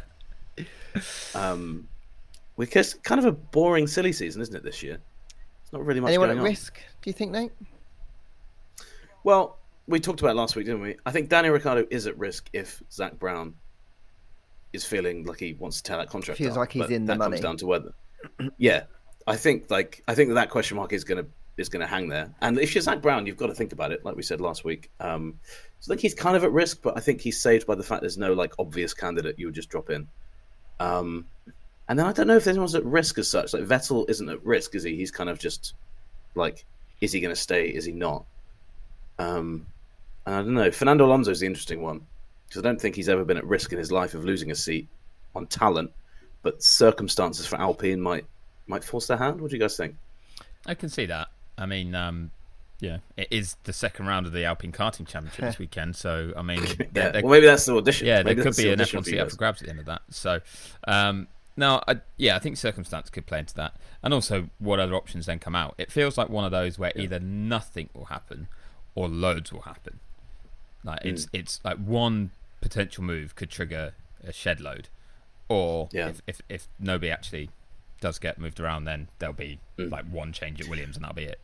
[1.34, 1.88] um,
[2.58, 4.62] because kind of a boring, silly season, isn't it?
[4.62, 4.98] This year,
[5.62, 6.50] it's not really much Anyone at going on.
[6.50, 6.80] risk?
[7.02, 7.52] Do you think, Nate?
[9.24, 10.96] Well, we talked about last week, didn't we?
[11.06, 13.54] I think Daniel Ricciardo is at risk if Zak Brown
[14.72, 16.38] is feeling like he wants to tear that contract.
[16.38, 17.30] Feels up, like he's in the that money.
[17.32, 17.92] comes down to whether.
[18.58, 18.84] Yeah,
[19.26, 22.34] I think like I think that, that question mark is gonna is gonna hang there.
[22.40, 24.64] And if you're Zak Brown, you've got to think about it, like we said last
[24.64, 24.90] week.
[24.98, 25.38] Um,
[25.80, 27.82] so I think he's kind of at risk, but I think he's saved by the
[27.84, 30.08] fact there's no like obvious candidate you would just drop in.
[30.80, 31.26] Um,
[31.88, 33.52] and then I don't know if anyone's at risk as such.
[33.52, 34.96] Like Vettel isn't at risk, is he?
[34.96, 35.74] He's kind of just
[36.34, 36.64] like,
[37.00, 37.68] is he going to stay?
[37.68, 38.24] Is he not?
[39.18, 39.66] Um,
[40.26, 40.70] I don't know.
[40.70, 42.06] Fernando Alonso is the interesting one
[42.48, 44.54] because I don't think he's ever been at risk in his life of losing a
[44.54, 44.88] seat
[45.34, 45.90] on talent,
[46.42, 48.26] but circumstances for Alpine might
[48.66, 49.40] might force their hand.
[49.40, 49.96] What do you guys think?
[50.66, 51.28] I can see that.
[51.56, 52.30] I mean, um,
[52.80, 56.42] yeah, it is the second round of the Alpine Karting Championship this weekend, so I
[56.42, 56.86] mean, Yeah.
[56.92, 58.06] there- there- Well, maybe that's the audition.
[58.06, 59.80] yeah, there could be the an audition F1 seat up for grabs at the end
[59.80, 60.02] of that.
[60.10, 60.40] So,
[60.86, 61.26] um,
[61.58, 65.26] no, I, yeah, I think circumstance could play into that, and also what other options
[65.26, 65.74] then come out.
[65.76, 68.46] It feels like one of those where either nothing will happen
[68.94, 69.98] or loads will happen.
[70.84, 71.30] Like it's Mm.
[71.40, 73.94] it's like one potential move could trigger
[74.24, 74.88] a shed load,
[75.48, 76.08] or Yeah.
[76.10, 77.50] if, if if nobody actually
[78.00, 79.90] does get moved around, then there'll be Mm.
[79.90, 81.40] like one change at Williams, and that'll be it.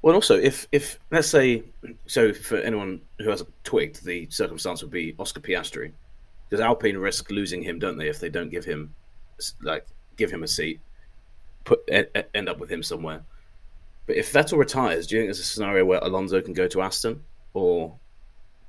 [0.00, 1.64] Well, also, if if let's say,
[2.06, 5.92] so for anyone who hasn't twigged, the circumstance would be Oscar Piastri,
[6.48, 8.08] because Alpine risk losing him, don't they?
[8.08, 8.94] If they don't give him,
[9.62, 10.80] like, give him a seat,
[11.64, 13.22] put end up with him somewhere.
[14.06, 16.80] But if Vettel retires, do you think there's a scenario where Alonso can go to
[16.80, 17.22] Aston,
[17.52, 17.94] or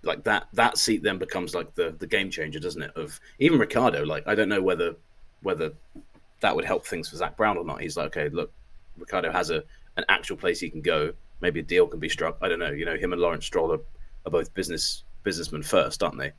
[0.03, 2.91] like that that seat then becomes like the the game changer, doesn't it?
[2.95, 4.95] Of even Ricciardo, like I don't know whether
[5.41, 5.71] whether
[6.41, 7.81] that would help things for Zak Brown or not.
[7.81, 8.51] He's like, okay, look,
[8.97, 9.63] Ricciardo has a
[9.97, 11.13] an actual place he can go.
[11.41, 12.37] Maybe a deal can be struck.
[12.41, 12.71] I don't know.
[12.71, 13.81] You know, him and Lawrence Stroll are,
[14.25, 16.31] are both business businessmen first, aren't they?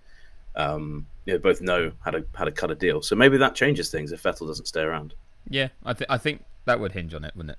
[0.57, 3.03] Um, you know, both know how to how to cut a deal.
[3.03, 5.15] So maybe that changes things if Vettel doesn't stay around.
[5.49, 7.59] Yeah, I think I think that would hinge on it, wouldn't it?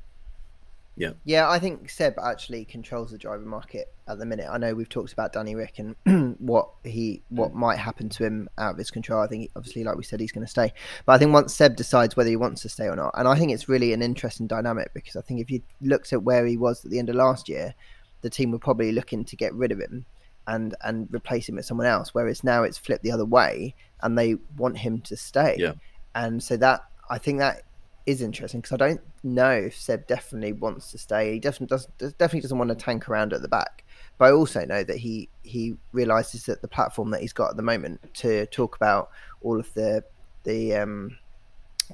[0.98, 4.48] Yeah, Yeah, I think Seb actually controls the driver market at the minute.
[4.52, 5.96] I know we've talked about Danny Ric and
[6.40, 7.56] what he what mm.
[7.56, 9.22] might happen to him out of his control.
[9.22, 10.74] I think obviously, like we said, he's going to stay.
[11.06, 13.40] But I think once Seb decides whether he wants to stay or not, and I
[13.40, 16.58] think it's really an interesting dynamic because I think if you looked at where he
[16.58, 17.74] was at the end of last year,
[18.20, 20.06] the team were probably looking to get rid of him
[20.48, 22.14] and and replace him with someone else.
[22.14, 25.56] Whereas now it's flipped the other way, and they want him to stay.
[25.60, 25.74] Yeah.
[26.16, 27.64] And so that I think that
[28.06, 31.34] is interesting because I don't know if Seb definitely wants to stay.
[31.34, 33.84] He definitely doesn't definitely doesn't want to tank around at the back.
[34.18, 37.58] But I also know that he he realizes that the platform that he's got at
[37.58, 39.10] the moment to talk about
[39.42, 40.04] all of the
[40.44, 41.18] the um,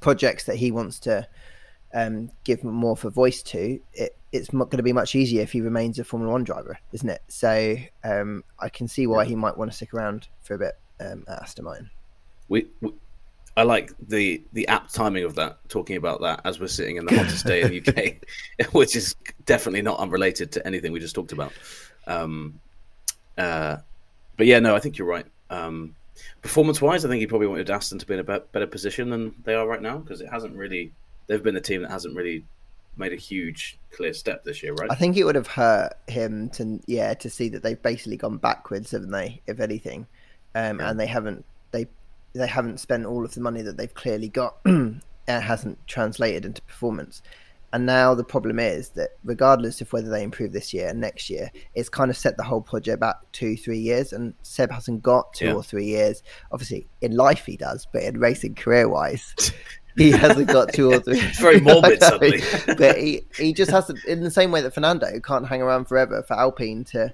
[0.02, 1.28] projects that he wants to
[1.94, 5.52] um, give more a voice to, it, it's not going to be much easier if
[5.52, 7.22] he remains a Formula One driver, isn't it?
[7.28, 10.78] So um, I can see why he might want to stick around for a bit
[11.00, 11.90] um, at Aston Martin.
[12.50, 12.92] we, we
[13.58, 15.58] I like the the apt timing of that.
[15.68, 19.16] Talking about that as we're sitting in the hottest day in the UK, which is
[19.46, 21.52] definitely not unrelated to anything we just talked about.
[22.06, 22.60] Um,
[23.36, 23.78] uh,
[24.38, 25.26] but yeah, no, I think you're right.
[25.50, 25.96] Um,
[26.44, 29.10] performance wise, I think he probably wanted Aston to be in a be- better position
[29.10, 30.92] than they are right now because it hasn't really.
[31.28, 32.46] They've been the team that hasn't really
[32.96, 34.90] made a huge clear step this year, right?
[34.92, 38.38] I think it would have hurt him to yeah to see that they've basically gone
[38.38, 39.42] backwards, haven't they?
[39.48, 40.08] If anything,
[40.56, 40.90] um, Yeah.
[40.90, 41.88] and they haven't they
[42.34, 44.56] they haven't spent all of the money that they've clearly got.
[44.66, 47.22] it hasn't translated into performance.
[47.74, 51.30] And now the problem is that regardless of whether they improve this year and next
[51.30, 54.14] year, it's kind of set the whole project back two, three years.
[54.14, 55.54] And Seb hasn't got two Yeah.
[55.56, 56.24] or three years.
[56.54, 59.36] Obviously, in life he does, but in racing career wise,
[59.98, 61.20] he hasn't got two or three.
[61.20, 62.42] It's very morbid know, suddenly.
[62.78, 65.86] but he, he just has to, in the same way that Fernando can't hang around
[65.86, 67.14] forever for Alpine to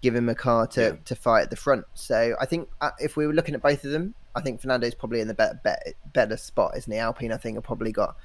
[0.00, 0.92] give him a car to, Yeah.
[1.04, 1.84] to fight at the front.
[1.94, 4.94] So I think uh, if we were looking at both of them, I think Fernando's
[4.94, 6.98] probably in the better, better, better spot, isn't he?
[6.98, 8.16] Alpine, I think, have probably got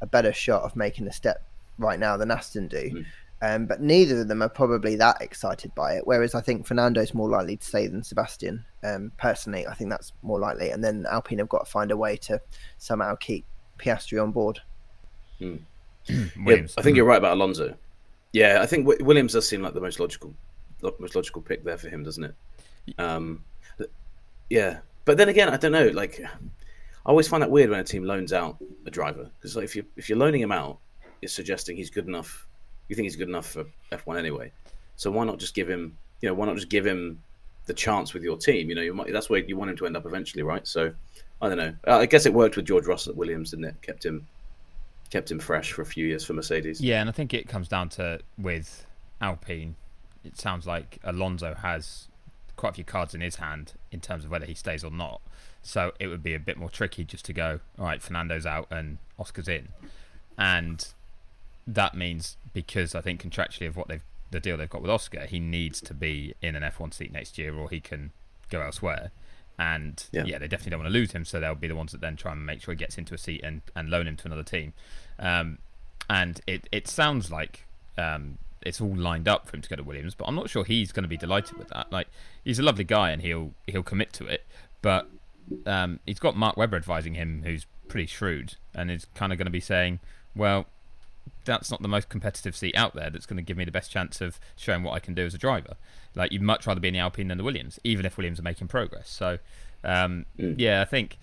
[0.00, 1.42] a better shot of making a step
[1.78, 2.90] right now than Aston do.
[2.90, 3.06] Mm.
[3.42, 6.06] Um, but neither of them are probably that excited by it.
[6.06, 8.64] Whereas I think Fernando's more likely to stay than Sebastian.
[8.82, 10.70] Um, personally, I think that's more likely.
[10.70, 12.40] And then Alpine have got to find a way to
[12.78, 13.44] somehow keep
[13.78, 14.60] Piastri on board.
[15.40, 16.74] Williams.
[16.74, 17.74] Yeah, I think you're right about Alonso.
[18.32, 20.34] Yeah, I think w- Williams does seem like the most logical,
[20.82, 22.34] lo- most logical pick there for him, doesn't it?
[22.98, 23.44] Um,
[23.78, 23.90] th-
[24.50, 25.88] yeah, but then again, I don't know.
[25.88, 29.64] Like, I always find that weird when a team loans out a driver because like,
[29.64, 30.78] if you if you're loaning him out,
[31.22, 32.46] it's suggesting he's good enough.
[32.88, 34.52] You think he's good enough for F1 anyway.
[34.96, 35.96] So why not just give him?
[36.20, 37.22] You know, why not just give him
[37.66, 38.68] the chance with your team?
[38.68, 40.66] You know, you might, that's where you want him to end up eventually, right?
[40.66, 40.92] So
[41.40, 41.74] I don't know.
[41.86, 43.82] Uh, I guess it worked with George Russell at Williams, didn't it?
[43.82, 44.26] Kept him
[45.10, 46.80] kept him fresh for a few years for Mercedes.
[46.80, 48.86] Yeah, and I think it comes down to with
[49.20, 49.76] Alpine.
[50.24, 52.08] It sounds like Alonso has
[52.56, 55.20] quite a few cards in his hand in terms of whether he stays or not.
[55.62, 58.66] So it would be a bit more tricky just to go, all right, Fernando's out
[58.70, 59.68] and Oscar's in,
[60.36, 60.86] and
[61.66, 65.26] that means because I think contractually of what they've the deal they've got with Oscar,
[65.26, 68.10] he needs to be in an F1 seat next year, or he can
[68.50, 69.10] go elsewhere.
[69.58, 70.24] And Yeah.
[70.24, 70.38] yeah.
[70.38, 72.32] they definitely don't want to lose him, so they'll be the ones that then try
[72.32, 74.72] and make sure he gets into a seat and, and loan him to another team.
[75.20, 75.58] Um,
[76.10, 79.84] and it, it sounds like um, it's all lined up for him to go to
[79.84, 81.92] Williams, but I'm not sure he's going to be delighted with that.
[81.92, 82.08] Like
[82.42, 84.44] he's a lovely guy and he'll he'll commit to it,
[84.82, 85.08] but
[85.66, 89.46] um, he's got Mark Webber advising him, who's pretty shrewd, and is kind of going
[89.46, 90.00] to be saying,
[90.34, 90.66] well,
[91.44, 93.90] that's not the most competitive seat out there that's going to give me the best
[93.90, 95.76] chance of showing what I can do as a driver.
[96.14, 98.44] Like you'd much rather be in the Alpine than the Williams, even if Williams are
[98.44, 99.08] making progress.
[99.08, 99.38] So,
[99.82, 100.54] um, mm.
[100.58, 101.18] yeah, I think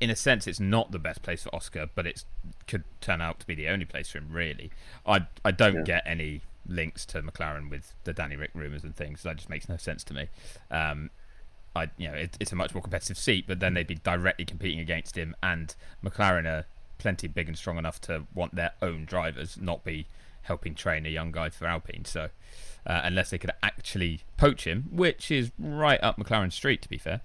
[0.00, 2.24] in a sense it's not the best place for Oscar, but it
[2.66, 4.28] could turn out to be the only place for him.
[4.30, 4.70] Really,
[5.06, 5.82] I I don't yeah.
[5.82, 9.22] get any links to McLaren with the Danny Ric rumours and things.
[9.22, 10.28] That just makes no sense to me.
[10.70, 11.10] Um,
[11.74, 14.44] I you know it, it's a much more competitive seat, but then they'd be directly
[14.44, 15.74] competing against him, and
[16.04, 16.66] McLaren are
[17.00, 20.06] plenty big and strong enough to want their own drivers, not be
[20.42, 22.04] helping train a young guy for Alpine.
[22.04, 22.28] So
[22.86, 26.98] uh, unless they could actually poach him, which is right up McLaren Street, to be
[26.98, 27.20] fair,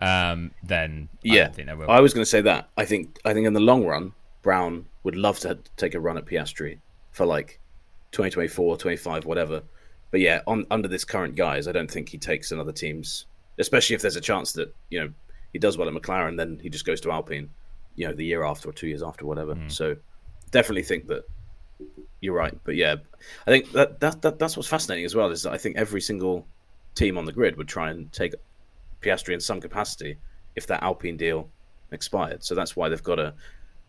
[0.00, 1.50] um, then yeah,
[1.88, 2.68] I, I was going to say that.
[2.76, 6.16] I think I think in the long run, Brown would love to take a run
[6.16, 6.78] at Piastri
[7.10, 7.60] for like
[8.12, 9.62] 2024, 25, whatever.
[10.10, 13.26] But yeah, on under this current guise, I don't think he takes another team's,
[13.58, 15.12] especially if there's a chance that you know
[15.52, 17.50] he does well at McLaren, then he just goes to Alpine,
[17.96, 19.54] you know, the year after or two years after, whatever.
[19.54, 19.70] Mm.
[19.70, 19.96] So
[20.50, 21.24] definitely think that
[22.20, 22.56] you're right.
[22.64, 22.96] But yeah,
[23.46, 26.00] I think that, that, that that's what's fascinating as well is that I think every
[26.00, 26.46] single
[26.94, 28.34] team on the grid would try and take
[29.00, 30.16] Piastri in some capacity
[30.56, 31.48] if that Alpine deal
[31.90, 32.44] expired.
[32.44, 33.34] So that's why they've got to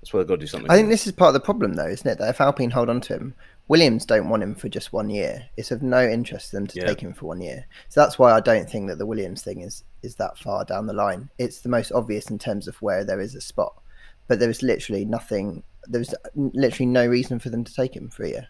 [0.02, 0.70] that's why they've got to do something.
[0.70, 2.20] I think this is part of the problem, though, isn't it?
[2.20, 3.34] That if Alpine hold on to him,
[3.68, 5.44] Williams don't want him for just one year.
[5.58, 6.86] It's of no interest to them to yeah.
[6.86, 7.66] take him for one year.
[7.90, 10.86] So that's why I don't think that the Williams thing is is that far down
[10.86, 11.30] the line.
[11.40, 13.82] It's the most obvious in terms of where there is a spot,
[14.28, 15.64] but there was literally nothing.
[15.88, 18.48] There was literally no reason for them to take him for a year.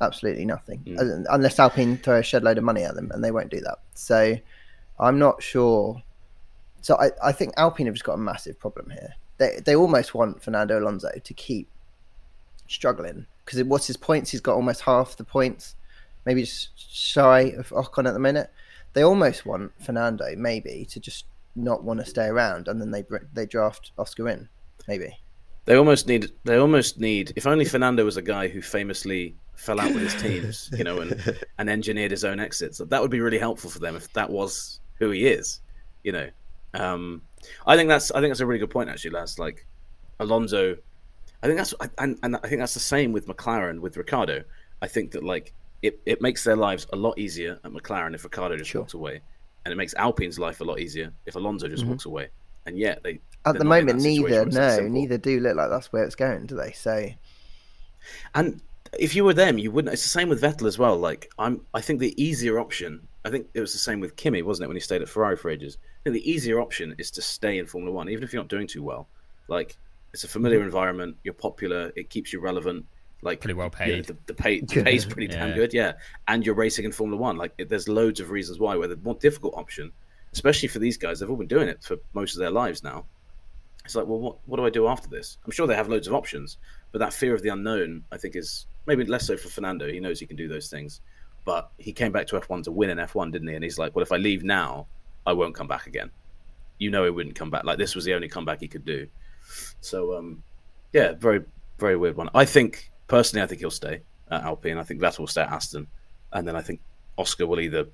[0.00, 1.24] Absolutely nothing, mm.
[1.30, 3.78] unless Alpine throw a shed load of money at them, and they won't do that.
[3.94, 4.36] So
[4.98, 6.02] I'm not sure.
[6.80, 9.14] So I, I think Alpine have just got a massive problem here.
[9.38, 11.68] They they almost want Fernando Alonso to keep
[12.66, 14.30] struggling because what's his points?
[14.30, 15.76] He's got almost half the points,
[16.24, 18.50] maybe just shy of Ocon at the minute.
[18.94, 23.04] They almost want Fernando maybe to just not want to stay around, and then they
[23.32, 24.48] they draft Oscar in,
[24.88, 25.18] maybe.
[25.64, 26.30] They almost need.
[26.44, 27.32] They almost need.
[27.36, 31.00] If only Fernando was a guy who famously fell out with his teams, you know,
[31.00, 32.78] and and engineered his own exits.
[32.78, 35.60] That would be really helpful for them if that was who he is,
[36.02, 36.28] you know.
[36.74, 37.22] Um,
[37.66, 39.38] I think that's I think that's a really good point actually, Laz.
[39.38, 39.66] Like
[40.20, 40.76] Alonso,
[41.42, 44.42] I think that's and, and I think that's the same with McLaren with Ricciardo.
[44.80, 48.24] I think that like it, it makes their lives a lot easier at McLaren if
[48.24, 48.82] Ricciardo just sure.
[48.82, 49.20] walks away,
[49.64, 51.92] and it makes Alpine's life a lot easier if Alonso just mm-hmm.
[51.92, 52.28] walks away.
[52.66, 56.14] And yet they at the moment neither no neither do look like that's where it's
[56.14, 56.72] going, do they?
[56.72, 57.08] So
[58.34, 58.60] and
[58.98, 59.92] if you were them, you wouldn't.
[59.92, 60.96] It's the same with Vettel as well.
[60.96, 63.06] Like I'm, I think the easier option.
[63.24, 65.36] I think it was the same with Kimi, wasn't it, when he stayed at Ferrari
[65.36, 65.78] for ages?
[66.00, 68.48] I think the easier option is to stay in Formula One, even if you're not
[68.48, 69.08] doing too well.
[69.48, 69.76] Like
[70.12, 70.66] it's a familiar mm-hmm.
[70.66, 71.16] environment.
[71.24, 71.92] You're popular.
[71.96, 72.84] It keeps you relevant.
[73.22, 73.88] Like pretty well paid.
[73.88, 75.46] You know, the, the pay the pay's pretty yeah.
[75.46, 75.72] damn good.
[75.72, 75.92] Yeah,
[76.28, 77.36] and you're racing in Formula One.
[77.36, 78.76] Like it, there's loads of reasons why.
[78.76, 79.92] Where the more difficult option,
[80.32, 83.04] especially for these guys, they've all been doing it for most of their lives now.
[83.84, 85.38] It's like, well, what what do I do after this?
[85.44, 86.58] I'm sure they have loads of options,
[86.92, 89.88] but that fear of the unknown, I think, is maybe less so for Fernando.
[89.88, 91.00] He knows he can do those things,
[91.44, 93.54] but he came back to F1 to win an F1, didn't he?
[93.54, 94.86] And he's like, well, if I leave now,
[95.26, 96.10] I won't come back again.
[96.78, 97.64] You know, he wouldn't come back.
[97.64, 99.08] Like this was the only comeback he could do.
[99.80, 100.42] So, um,
[100.92, 101.42] yeah, very
[101.78, 102.30] very weird one.
[102.34, 104.78] I think personally, I think he'll stay at Alpine.
[104.78, 105.86] I think Vettel will stay at Aston,
[106.32, 106.80] and then I think
[107.18, 107.86] Oscar will either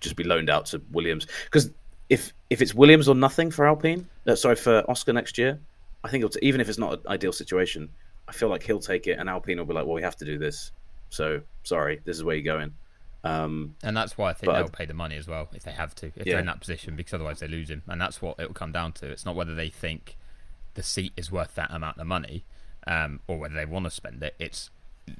[0.00, 1.70] just be loaned out to Williams because
[2.10, 5.58] if if it's Williams or nothing for Alpine, uh, sorry for Oscar next year,
[6.04, 7.88] I think t- even if it's not an ideal situation,
[8.28, 10.24] I feel like he'll take it, and Alpine will be like, "Well, we have to
[10.24, 10.72] do this,
[11.08, 12.74] so sorry, this is where you're going."
[13.22, 15.94] Um, and that's why I think they'll pay the money as well if they have
[15.96, 16.24] to, if yeah.
[16.24, 18.72] they're in that position, because otherwise they lose him, and that's what it will come
[18.72, 19.06] down to.
[19.08, 20.16] It's not whether they think
[20.74, 22.44] the seat is worth that amount of money,
[22.88, 24.34] um, or whether they want to spend it.
[24.40, 24.70] It's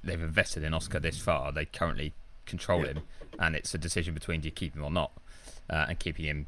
[0.02, 1.52] they've invested in Oscar this far.
[1.52, 2.14] They currently
[2.46, 2.94] control yeah.
[2.94, 3.02] him,
[3.38, 5.12] and it's a decision between do you keep him or not.
[5.68, 6.46] Uh, and keeping him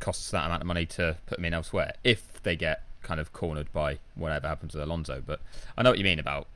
[0.00, 3.32] costs that amount of money to put him in elsewhere if they get kind of
[3.32, 5.22] cornered by whatever happens to Alonso.
[5.24, 5.40] But
[5.76, 6.48] I know what you mean about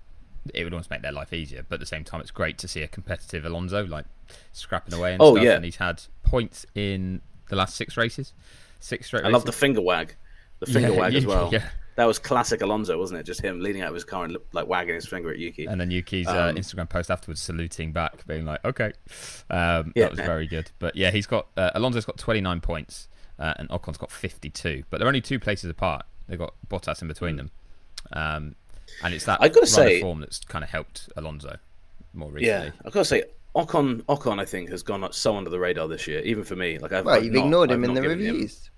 [0.54, 1.64] it would almost make their life easier.
[1.68, 4.06] But at the same time, it's great to see a competitive Alonso like
[4.52, 5.44] scrapping away and oh, stuff.
[5.44, 5.56] Yeah.
[5.56, 8.32] And he's had points in the last six races,
[8.80, 9.24] six straight.
[9.24, 10.14] I love the finger wag,
[10.60, 11.50] the finger yeah, wag as well.
[11.52, 11.68] Yeah.
[11.96, 13.24] That was classic Alonso, wasn't it?
[13.24, 15.66] Just him leaning out of his car and like wagging his finger at Yuki.
[15.66, 18.92] And then Yuki's uh, um, uh, Instagram post afterwards saluting back, being like, "Okay."
[19.50, 20.04] Um, yeah.
[20.04, 20.70] That was very good.
[20.78, 23.08] But yeah, he's got uh, Alonso's got 29 points,
[23.40, 24.84] uh, and Ocon's got 52.
[24.90, 26.06] But they're only two places apart.
[26.28, 27.38] They've got Bottas in between mm.
[27.38, 27.50] them.
[28.12, 28.54] Um,
[29.02, 31.58] and it's that I gotta say, form that's kind of helped Alonso
[32.14, 32.66] more recently.
[32.66, 33.24] Yeah, I've got to say,
[33.54, 36.78] Ocon, Ocon, I think has gone so under the radar this year, even for me.
[36.78, 38.70] Like, I've, well, I've you've not, ignored I've him in the reviews.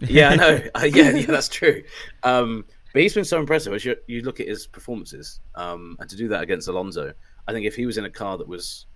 [0.00, 0.08] Him...
[0.10, 0.60] Yeah, I know.
[0.74, 1.82] uh, yeah, yeah, that's true.
[2.22, 3.72] Um, but he's been so impressive.
[3.72, 7.12] As you, you look at his performances, um, and to do that against Alonso,
[7.46, 8.86] I think if he was in a car that was,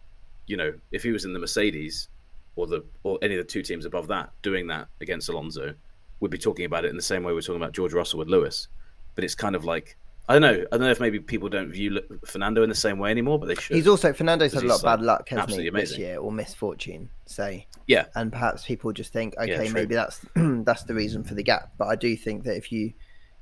[0.46, 2.08] you know, if he was in the Mercedes
[2.56, 5.74] or the or any of the two teams above that doing that against Alonso,
[6.20, 8.28] we'd be talking about it in the same way we're talking about George Russell with
[8.28, 8.68] Lewis.
[9.14, 9.96] But it's kind of like
[10.28, 10.64] I don't know.
[10.70, 13.46] I don't know if maybe people don't view Fernando in the same way anymore, but
[13.46, 13.74] they should.
[13.76, 16.30] He's also Fernando's had a lot of bad uh, luck, hasn't he, this year, or
[16.30, 17.66] misfortune, say.
[17.88, 19.74] yeah, And perhaps people just think, okay, true.
[19.74, 21.72] maybe that's that's the reason for the gap.
[21.76, 22.92] But I do think that if you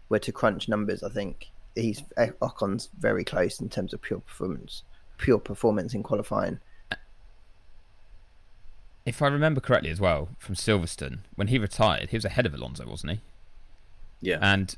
[0.08, 2.02] were to crunch numbers, I think he's
[2.40, 4.82] Ocon's very close in terms of pure performance,
[5.18, 6.60] pure performance in qualifying.
[9.06, 12.54] If I remember correctly as well, from Silverstone, when he retired, he was ahead of
[12.54, 13.20] Alonso, wasn't he?
[14.20, 14.38] yeah.
[14.40, 14.76] And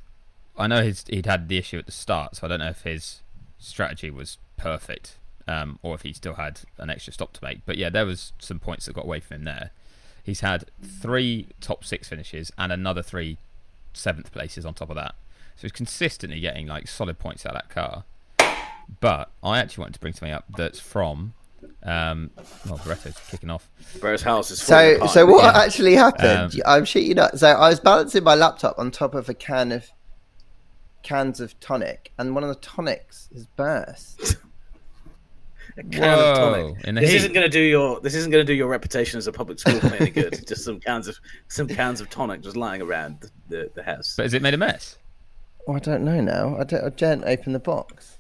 [0.57, 2.83] I know his, he'd had the issue at the start, so I don't know if
[2.83, 3.21] his
[3.59, 5.17] strategy was perfect
[5.49, 7.65] um, or if he still had an extra stop to make.
[7.67, 9.71] But yeah, there was some points that got away from him there.
[10.23, 13.39] He's had three top six finishes and another three
[13.93, 15.15] seventh places on top of that.
[15.57, 18.05] So he's consistently getting like solid points out of that car.
[19.01, 21.35] But I actually wanted to bring something up that's from.
[21.85, 22.31] Um,
[22.67, 23.69] well, Barretto's kicking off.
[24.01, 25.11] Whereas House is So, apart.
[25.11, 25.61] so what Yeah.
[25.61, 26.55] actually happened?
[26.55, 27.39] Um, I'm shit you not.
[27.39, 29.91] So I was balancing my laptop on top of a can of
[31.03, 34.37] cans of tonic, and one of the tonics has burst.
[35.79, 36.85] A can of tonic.
[36.87, 37.17] Whoa, This heat.
[37.17, 39.59] isn't going to do your this isn't going to do your reputation as a public
[39.59, 40.45] school any good.
[40.47, 44.13] just some cans of some cans of tonic just lying around the, the, the house.
[44.17, 44.99] But has it made a mess?
[45.67, 46.57] Oh, I don't know now.
[46.59, 46.85] I don't.
[46.85, 48.19] I didn't open the box.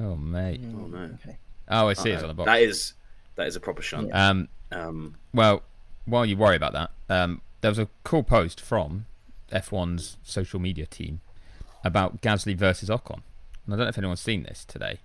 [0.00, 0.60] Oh, mate.
[0.64, 1.38] oh no, Okay.
[1.68, 2.46] Oh, I see it's on the box.
[2.46, 2.94] that is
[3.36, 4.10] that is a proper shunt.
[4.14, 5.62] Um, Um, well,
[6.06, 9.06] while you worry about that, um, there was a cool post from
[9.52, 11.20] F1's social media team
[11.84, 13.22] about Gasly versus Ocon.
[13.64, 14.98] And I don't know if anyone's seen this today.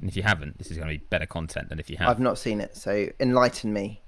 [0.00, 2.08] And if you haven't, this is going to be better content than if you have.
[2.08, 4.02] I've not seen it, so enlighten me.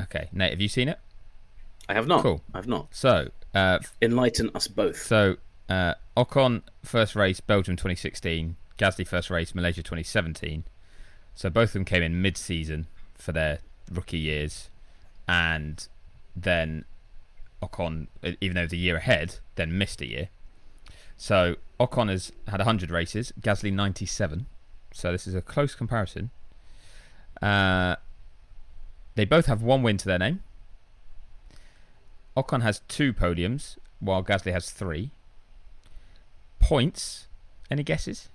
[0.00, 0.98] Okay, Nate, have you seen it?
[1.88, 2.22] I have not.
[2.22, 2.42] Cool.
[2.54, 2.88] I've not.
[2.94, 5.02] So, uh, Enlighten us both.
[5.02, 5.36] so
[5.68, 10.64] uh, Ocon first race Belgium 2016, Gasly first race Malaysia 2017.
[11.34, 13.58] So both of them came in mid-season for their
[13.90, 14.70] rookie years,
[15.28, 15.86] and
[16.36, 16.84] then
[17.62, 18.08] Ocon,
[18.40, 20.28] even though a year ahead, then missed a year.
[21.16, 24.46] So Ocon has had 100 races, Gasly 97.
[24.92, 26.30] So this is a close comparison.
[27.40, 27.96] Uh,
[29.14, 30.42] they both have one win to their name.
[32.36, 35.10] Ocon has two podiums, while Gasly has three.
[36.60, 37.26] Points.
[37.70, 38.28] Any guesses?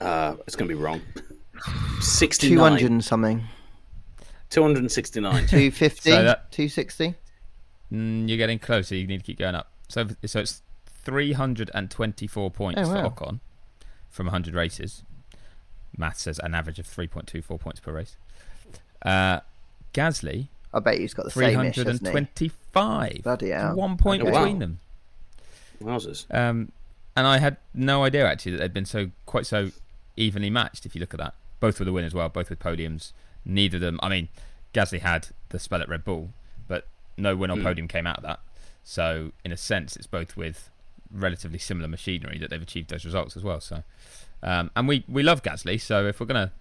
[0.00, 1.00] Uh, it's going to be wrong.
[1.64, 2.58] Two 69.
[2.58, 3.42] hundred and something.
[4.50, 5.46] 269.
[5.46, 6.10] Two fifty.
[6.10, 7.14] So that- Two sixty.
[7.92, 8.94] Mm, you're getting closer.
[8.94, 9.70] You need to keep going up.
[9.88, 10.62] So, so it's
[11.04, 13.08] 324 points Oh, wow.
[13.10, 13.40] for Ocon
[14.10, 15.02] from 100 races.
[15.96, 18.16] Math says an average of 3.24 points per race.
[19.02, 19.40] Uh,
[19.94, 23.20] Gasly, I bet he's got the same ish, 325.
[23.22, 23.76] Bloody hell.
[23.76, 24.30] One point Okay.
[24.32, 24.58] between Wow.
[24.58, 24.78] them.
[25.82, 26.26] Wowzers.
[26.34, 26.72] Um,
[27.16, 29.70] and I had no idea actually that they'd been so quite so
[30.16, 30.86] evenly matched.
[30.86, 33.12] If you look at that, both with a win as well, both with podiums.
[33.44, 33.98] Neither of them.
[34.02, 34.28] I mean,
[34.74, 36.30] Gasly had the spell at Red Bull,
[36.68, 36.86] but
[37.16, 37.62] no win or Hmm.
[37.62, 38.40] podium came out of that.
[38.84, 40.70] So in a sense, it's both with
[41.12, 43.60] relatively similar machinery that they've achieved those results as well.
[43.60, 43.82] So,
[44.42, 45.80] um, and we we love Gasly.
[45.80, 46.52] So if we're gonna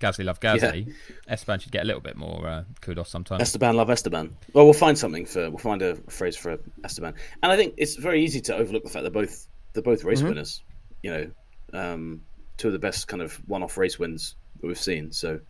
[0.00, 0.92] Gasly love Gasly,
[1.28, 3.40] Esteban should get a little bit more uh, kudos sometimes.
[3.42, 4.36] Esteban love Esteban.
[4.52, 7.96] Well, we'll find something for we'll find a phrase for Esteban, and I think it's
[7.96, 10.62] very easy to overlook the fact they're both they're both race winners.
[11.02, 11.30] You know,
[11.72, 12.22] um,
[12.56, 15.12] two of the best kind of one-off race wins we've seen.
[15.12, 15.40] So,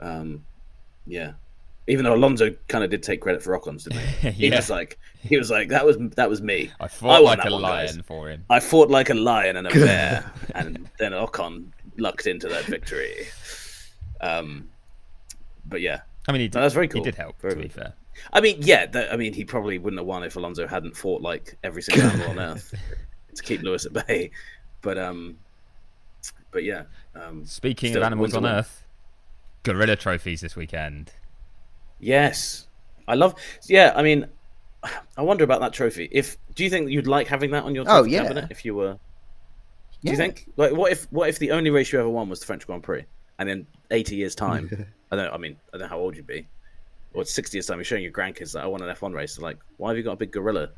[0.00, 0.44] um,
[1.06, 1.32] yeah.
[1.86, 4.30] Even though Alonso kind of did take credit for Ocon's, didn't he?
[4.48, 6.70] He was like, he was like, that was that was me.
[6.80, 8.06] I fought won like a one, lion guys.
[8.06, 8.44] for him.
[8.48, 11.66] I fought like a lion and a bear, and then Ocon
[11.98, 13.26] lucked into that victory.
[14.22, 14.70] Um,
[15.66, 17.02] but yeah, I mean, he did, No, that's very cool.
[17.02, 17.92] He did help, Very to be fair.
[18.32, 21.20] I mean, yeah, that, I mean, he probably wouldn't have won if Alonso hadn't fought
[21.20, 22.74] like every single animal on earth
[23.34, 24.30] to keep Lewis at bay.
[24.80, 25.36] But um,
[26.54, 26.84] but yeah,
[27.14, 28.46] um, Speaking Still, of animals on.
[28.46, 28.86] Earth,
[29.64, 31.10] gorilla trophies this weekend.
[32.00, 32.66] yes,
[33.06, 33.34] I love.
[33.66, 34.26] Yeah, I mean,
[35.16, 36.08] I wonder about that trophy.
[36.10, 38.22] If do you think you'd like having that on your Oh, trophy yeah.
[38.22, 38.92] cabinet if you were?
[38.94, 38.98] Do
[40.02, 40.10] Yeah.
[40.12, 42.46] you think like what if what if the only race you ever won was the
[42.46, 43.04] French Grand Prix,
[43.38, 45.32] and then eighty years' time, I don't.
[45.32, 46.46] I mean, I don't know how old you'd be,
[47.12, 49.36] or sixty years' time, you're showing your grandkids that I won an F one race.
[49.36, 50.68] They're like, why have you got a big gorilla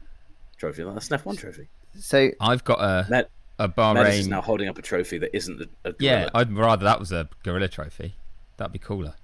[0.56, 0.84] trophy?
[0.84, 1.68] Like, That's an F one trophy.
[1.98, 5.62] So I've got a Med- a Meadows is now holding up a trophy that isn't
[5.84, 6.28] a, a Yeah.
[6.34, 8.14] I'd rather that was a gorilla trophy.
[8.56, 9.14] That'd be cooler.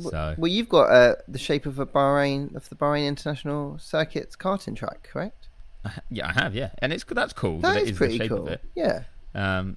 [0.00, 4.36] So well, you've got uh, the shape of a Bahrain of the Bahrain International Circuit's
[4.36, 5.48] karting track, correct?
[5.84, 6.54] I yeah, I have.
[6.54, 7.58] Yeah, and it's that's cool.
[7.60, 8.46] That it is is pretty the shape cool.
[8.46, 8.60] of it.
[8.74, 9.02] Yeah.
[9.34, 9.76] Um,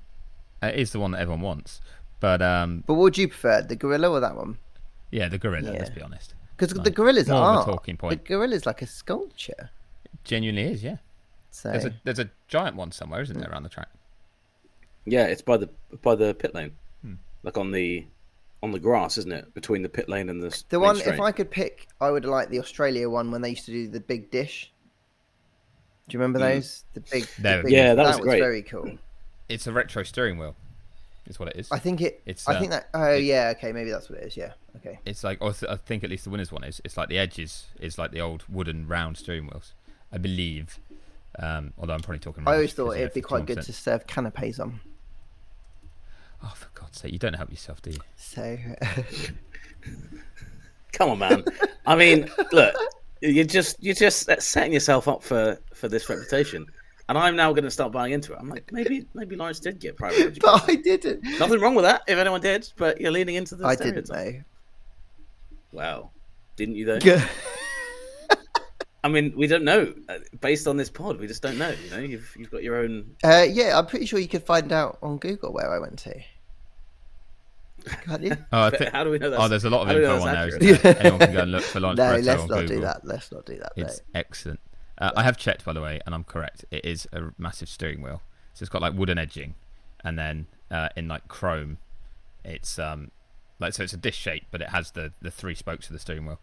[0.61, 1.81] it is the one that everyone wants.
[2.19, 4.57] But um, But what would you prefer, the gorilla or that one?
[5.11, 5.71] yeah, the gorilla.
[5.71, 6.35] Let's be honest.
[6.55, 8.23] Because Like, the gorilla's more of a talking point.
[8.23, 9.71] The gorilla's like a sculpture.
[10.23, 10.83] Genuinely is.
[10.83, 10.97] Yeah.
[11.55, 13.89] So There's a there's a giant one somewhere, isn't there, around the track?
[15.05, 15.69] Yeah, it's by the
[16.01, 16.71] by the pit lane,
[17.03, 17.13] Hmm.
[17.43, 18.05] like on the
[18.63, 19.53] on the grass, isn't it?
[19.53, 21.13] Between the pit lane and the the one, straight.
[21.13, 23.87] if I could pick, I would like the Australia one when they used to do
[23.87, 24.71] the big dish.
[26.07, 26.83] Do you remember those?
[26.95, 28.39] The big, the big- Yeah, that was great.
[28.41, 28.97] very cool.
[29.47, 30.55] It's a retro steering wheel.
[31.27, 31.71] Is what it is.
[31.71, 32.21] I think it.
[32.25, 32.89] It's, I uh, think that.
[32.93, 34.35] Oh yeah, okay, maybe that's what it is.
[34.35, 34.99] Yeah, okay.
[35.05, 36.81] It's like, or th- I think at least the winners one is.
[36.83, 39.73] It's like the edges is like the old wooden round steering wheels,
[40.11, 40.79] I believe.
[41.39, 42.43] Um, although I'm probably talking.
[42.47, 44.79] I always thought it'd be quite good to serve canapes on.
[46.43, 47.13] Oh, for God's sake!
[47.13, 47.99] You don't help yourself, do you?
[48.15, 48.57] So
[50.91, 51.43] Come on, man.
[51.85, 52.75] I mean, look,
[53.21, 56.65] you're just you're just setting yourself up for for this reputation,
[57.09, 58.37] and I'm now going to start buying into it.
[58.39, 60.41] I'm like, maybe maybe Lawrence did get private education.
[60.43, 61.23] but I didn't.
[61.39, 64.35] Nothing wrong with that if anyone did, but you're leaning into the I didn't stereotype.
[64.35, 64.43] know.
[65.71, 66.11] Wow,
[66.55, 66.99] didn't you though?
[69.03, 69.09] Yeah.
[69.09, 69.93] I mean, we don't know.
[70.07, 71.73] Uh, Based on this pod, we just don't know.
[71.83, 73.15] You know, you've you've got your own.
[73.23, 76.13] Uh, yeah, I'm pretty sure you could find out on Google where I went to.
[78.05, 78.37] Can't you?
[78.53, 78.91] Oh, I think.
[78.91, 79.43] how do we know that's?
[79.43, 80.63] Oh, there's a lot of how do we know info on that's there.
[80.63, 80.63] accurate?
[80.63, 80.97] Isn't there?
[80.99, 82.75] Anyone can go and look for Lawrence no, Barretto let's on not Google.
[82.75, 83.01] do that.
[83.05, 83.73] Let's not do that.
[83.75, 84.19] It's no.
[84.19, 84.59] excellent.
[84.97, 86.63] Uh, I have checked, by the way, and I'm correct.
[86.71, 88.21] It is a massive steering wheel.
[88.53, 89.55] So it's got like wooden edging,
[90.03, 91.77] and then uh, in like chrome,
[92.45, 93.11] it's um
[93.59, 95.99] like so it's a disc shape, but it has the the three spokes of the
[95.99, 96.39] steering wheel.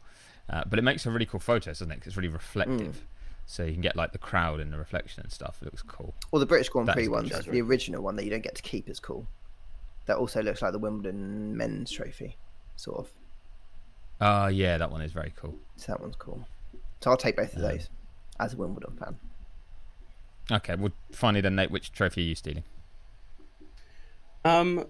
[0.50, 1.96] Uh, but it makes a really cool photo, doesn't it?
[2.00, 3.06] 'Cause it's really reflective.
[3.46, 5.58] So you can get like the crowd and the reflection and stuff.
[5.60, 6.14] It looks cool.
[6.30, 8.54] Well, the British Grand Prix one, that's the very original one that you don't get
[8.56, 9.26] to keep is cool.
[10.06, 12.36] That also looks like the Wimbledon men's trophy,
[12.76, 13.12] sort of.
[14.20, 15.56] Oh yeah, that one is very cool.
[15.76, 16.46] So that one's cool.
[17.00, 17.88] So I'll take both of those
[18.38, 19.18] as a Wimbledon fan.
[20.52, 22.64] Okay, well finally then, Nate, which trophy are you stealing?
[24.44, 24.86] Um,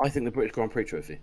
[0.00, 1.18] I think the British Grand Prix trophy.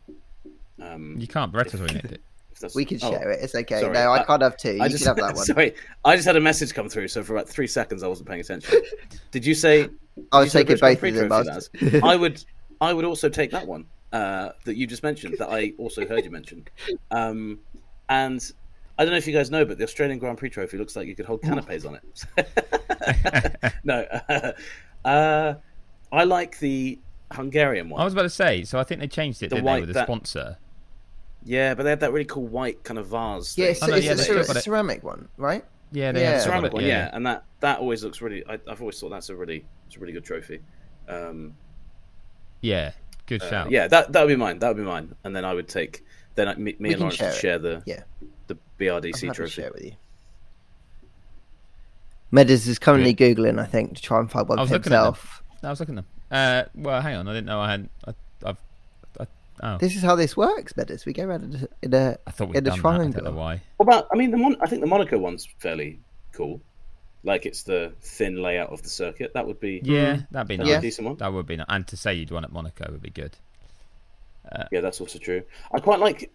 [0.81, 1.51] Um, You can't.
[1.51, 2.21] Barretto's already nicked it.
[2.55, 3.39] If that's- We can oh, share it.
[3.43, 3.81] It's okay.
[3.81, 3.93] sorry.
[3.93, 4.73] No, I I- can't have two.
[4.75, 5.45] You I just can have that one.
[5.45, 5.75] sorry.
[6.03, 8.41] I just had a message come through, so for about three seconds I wasn't paying
[8.41, 8.81] attention.
[9.31, 9.81] Did you say?
[9.81, 9.91] I did
[10.31, 10.97] was you taking both of them.
[10.97, 12.01] Prix I trophy, was- Laz?
[12.03, 12.43] I would.
[12.81, 15.35] I would also take that one uh, that you just mentioned.
[15.39, 16.65] That I also heard you mention.
[17.11, 17.59] Um,
[18.09, 18.41] and
[18.97, 21.07] I don't know if you guys know, but the Australian Grand Prix trophy looks like
[21.07, 21.99] you could hold canapes on
[22.37, 23.73] it.
[23.83, 24.05] no,
[25.05, 25.53] uh,
[26.11, 26.99] I like the
[27.31, 27.99] Hungarian one.
[28.01, 28.63] I was about to say.
[28.63, 30.57] So I think they changed it The didn't white- they, with the that- sponsor.
[31.45, 33.55] Yeah, but they had that really cool white kind of vase.
[33.57, 33.71] Yeah, thing.
[33.73, 34.61] it's, Oh, no, it's yeah, a they cer- got it.
[34.63, 35.63] ceramic one, right?
[35.91, 36.31] Yeah, they Yeah.
[36.31, 38.43] have ceramic one, yeah, and that that always looks really.
[38.47, 40.59] I, I've always thought that's a really, it's a really good trophy.
[41.07, 41.53] Um,
[42.61, 42.91] Yeah,
[43.27, 43.71] good uh, shout.
[43.71, 44.57] yeah, that that would be mine.
[44.59, 46.03] That would be mine, and then I would take.
[46.33, 47.39] Then I, me, me and can Lawrence share would it.
[47.39, 48.03] share the Yeah.
[48.47, 49.51] the I'm BRDC happy to trophy.
[49.51, 49.91] share it with you.
[52.31, 54.91] Medes is currently googling, I think, to try and find one I was for looking
[54.93, 55.05] at them.
[55.13, 55.43] himself.
[55.63, 56.05] I was looking at them.
[56.31, 57.27] Uh, well, hang on.
[57.27, 57.89] I didn't know I had.
[58.07, 58.13] I,
[59.61, 61.05] oh, This is how this works, Medes.
[61.05, 62.87] We go around in a, in a, I thought we'd in a done that.
[62.87, 63.33] I don't know triangle.
[63.33, 63.61] why.
[63.77, 64.07] What about?
[64.13, 65.99] I mean, the Mon- I think the Monaco one's fairly
[66.31, 66.61] cool.
[67.23, 69.33] Like it's the thin layout of the circuit.
[69.33, 70.21] That would be Yeah, hmm.
[70.31, 70.67] that'd be that nice.
[70.67, 70.77] be Yeah.
[70.77, 71.17] a decent one.
[71.17, 71.65] That would be nice.
[71.69, 73.35] And to say you'd won at Monaco would be good.
[74.51, 75.41] Uh, yeah, that's also true.
[75.73, 76.31] I quite like.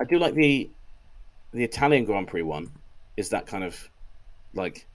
[0.00, 0.70] I do like the
[1.52, 2.70] the Italian Grand Prix one.
[3.16, 3.88] Is that kind of
[4.54, 4.86] like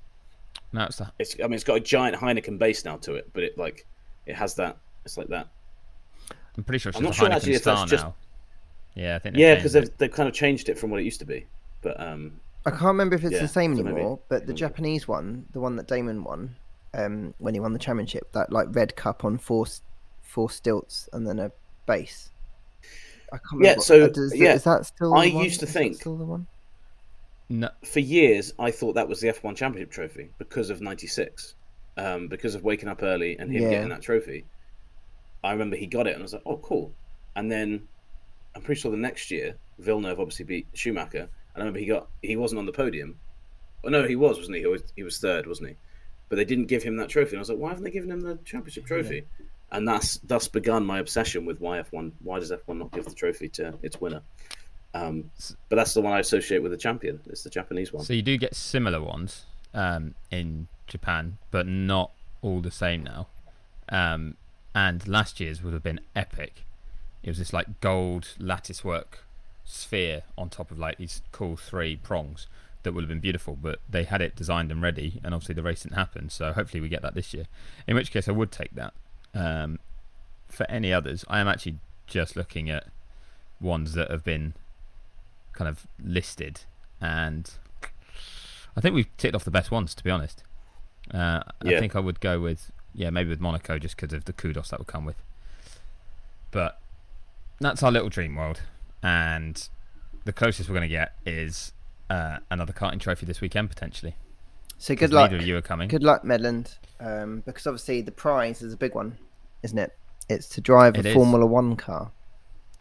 [0.71, 1.35] No, it's the, it's?
[1.39, 3.85] I mean, it's got a giant Heineken base now to it, but it like
[4.25, 4.77] it has that.
[5.03, 5.47] It's like that.
[6.59, 8.15] I'm pretty sure it's I'm not a sure actually if that's Star just- now.
[8.95, 9.37] Yeah, I think.
[9.37, 11.45] Yeah, because they've they've kind of changed it from what it used to be.
[11.81, 14.47] But um, I can't remember if it's Yeah, the same so maybe- anymore, but the
[14.47, 14.59] maybe.
[14.59, 16.55] Japanese one, the one that Damon won,
[16.93, 19.67] um, when he won the championship, that like red cup on four
[20.21, 21.51] four stilts and then a
[21.85, 22.29] base.
[23.31, 23.81] I can't Yeah, remember.
[23.83, 25.13] so, does, yeah, is that still?
[25.13, 25.43] I the one?
[25.45, 26.47] used to Is think- still the one.
[27.51, 31.55] No, for years I thought that was the F1 Championship trophy because of '96,
[31.97, 33.69] um, because of waking up early and him Yeah.
[33.69, 34.45] getting that trophy.
[35.43, 36.91] I remember he got it and I was like, oh, cool.
[37.35, 37.87] And then
[38.55, 42.07] I'm pretty sure the next year Villeneuve obviously beat Schumacher, and I remember he got
[42.21, 43.17] he wasn't on the podium.
[43.83, 44.61] Oh no, he was, wasn't he?
[44.61, 45.75] He was, he was third, wasn't he?
[46.27, 48.11] But they didn't give him that trophy, and I was like, why haven't they given
[48.11, 49.23] him the championship trophy?
[49.71, 52.11] And that's thus begun my obsession with why F1.
[52.23, 54.21] Why does F1 not give the trophy to its winner?
[54.93, 55.29] Um,
[55.69, 57.19] but that's the one I associate with the champion.
[57.27, 58.03] It's the Japanese one.
[58.03, 62.11] So you do get similar ones um, in Japan, but not
[62.41, 63.27] all the same now.
[63.89, 64.35] Um,
[64.73, 66.65] and last year's would have been epic.
[67.23, 69.25] It was this like gold lattice work
[69.65, 72.47] sphere on top of like these cool three prongs
[72.83, 75.63] that would have been beautiful, but they had it designed and ready, and obviously the
[75.63, 76.29] race didn't happen.
[76.29, 77.45] So hopefully we get that this year.
[77.87, 78.93] In which case, I would take that.
[79.33, 79.79] Um,
[80.47, 82.87] for any others, I am actually just looking at
[83.61, 84.53] ones that have been
[85.53, 86.61] kind of listed,
[87.01, 87.51] and
[88.75, 90.43] I think we've ticked off the best ones, to be honest.
[91.13, 94.33] Uh, I think I would go with yeah, maybe with Monaco just because of the
[94.33, 95.15] kudos that would come with.
[96.51, 96.79] But
[97.59, 98.61] that's our little dream world,
[99.03, 99.67] and
[100.25, 101.71] the closest we're going to get is
[102.09, 104.15] uh, another karting trophy this weekend potentially.
[104.77, 105.31] So good luck.
[105.31, 105.89] Neither of you are coming.
[105.89, 106.75] Good luck, Medland.
[106.99, 109.17] Um, because obviously the prize is a big one,
[109.63, 109.95] isn't it?
[110.29, 111.15] It's to drive It a is.
[111.15, 112.11] Formula One car.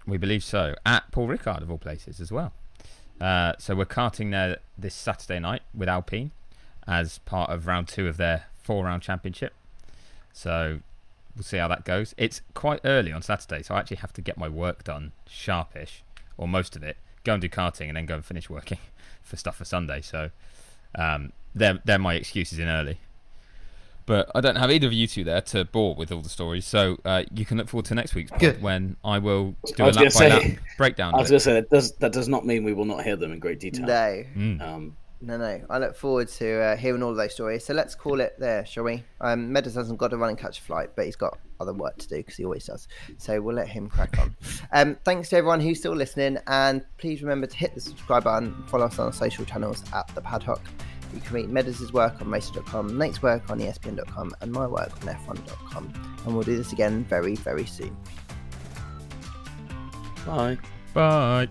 [0.07, 0.75] We believe so.
[0.87, 2.53] At Paul Ricard, of all places, as well.
[3.21, 6.31] Uh, so we're karting there this Saturday night with Alpine.
[6.87, 9.53] as part of round two of their four round championship.
[10.33, 10.81] So
[11.35, 12.15] we'll see how that goes.
[12.17, 16.03] It's quite early on Saturday, so I actually have to get my work done sharpish,
[16.37, 16.97] or most of it.
[17.25, 18.79] Go and do karting, and then go and finish working
[19.23, 20.01] for stuff for Sunday.
[20.01, 20.31] So
[20.95, 22.99] um, they're they're my excuses in early.
[24.07, 26.65] But I don't have either of you two there to bore with all the stories,
[26.65, 28.63] so uh, you can look forward to next week's pod Good.
[28.63, 31.15] when I will do I a was lap by gonna lap breakdown.
[31.15, 33.17] I was going to say that does that does not mean we will not hear
[33.17, 33.85] them in great detail.
[33.85, 34.63] No, Mm.
[34.63, 35.61] Um, no, no.
[35.69, 37.65] I look forward to uh, hearing all of those stories.
[37.65, 39.03] So let's call it there, shall we?
[39.21, 41.99] Um, Meadows hasn't got to run and catch a flight, but he's got other work
[41.99, 42.87] to do because he always does.
[43.17, 44.37] So we'll let him crack on.
[44.73, 48.55] um, thanks to everyone who's still listening, and please remember to hit the subscribe button.
[48.69, 50.61] Follow us on our social channels at the Paddock.
[51.15, 55.15] You can read Meadows' work on Racer.com, Nate's work on ESPN.com, and my work on
[55.15, 56.21] F1.com.
[56.25, 57.97] And we'll do this again very, very soon.
[60.27, 60.59] bye.
[60.95, 61.49] Bye.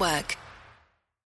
[0.00, 0.39] Network.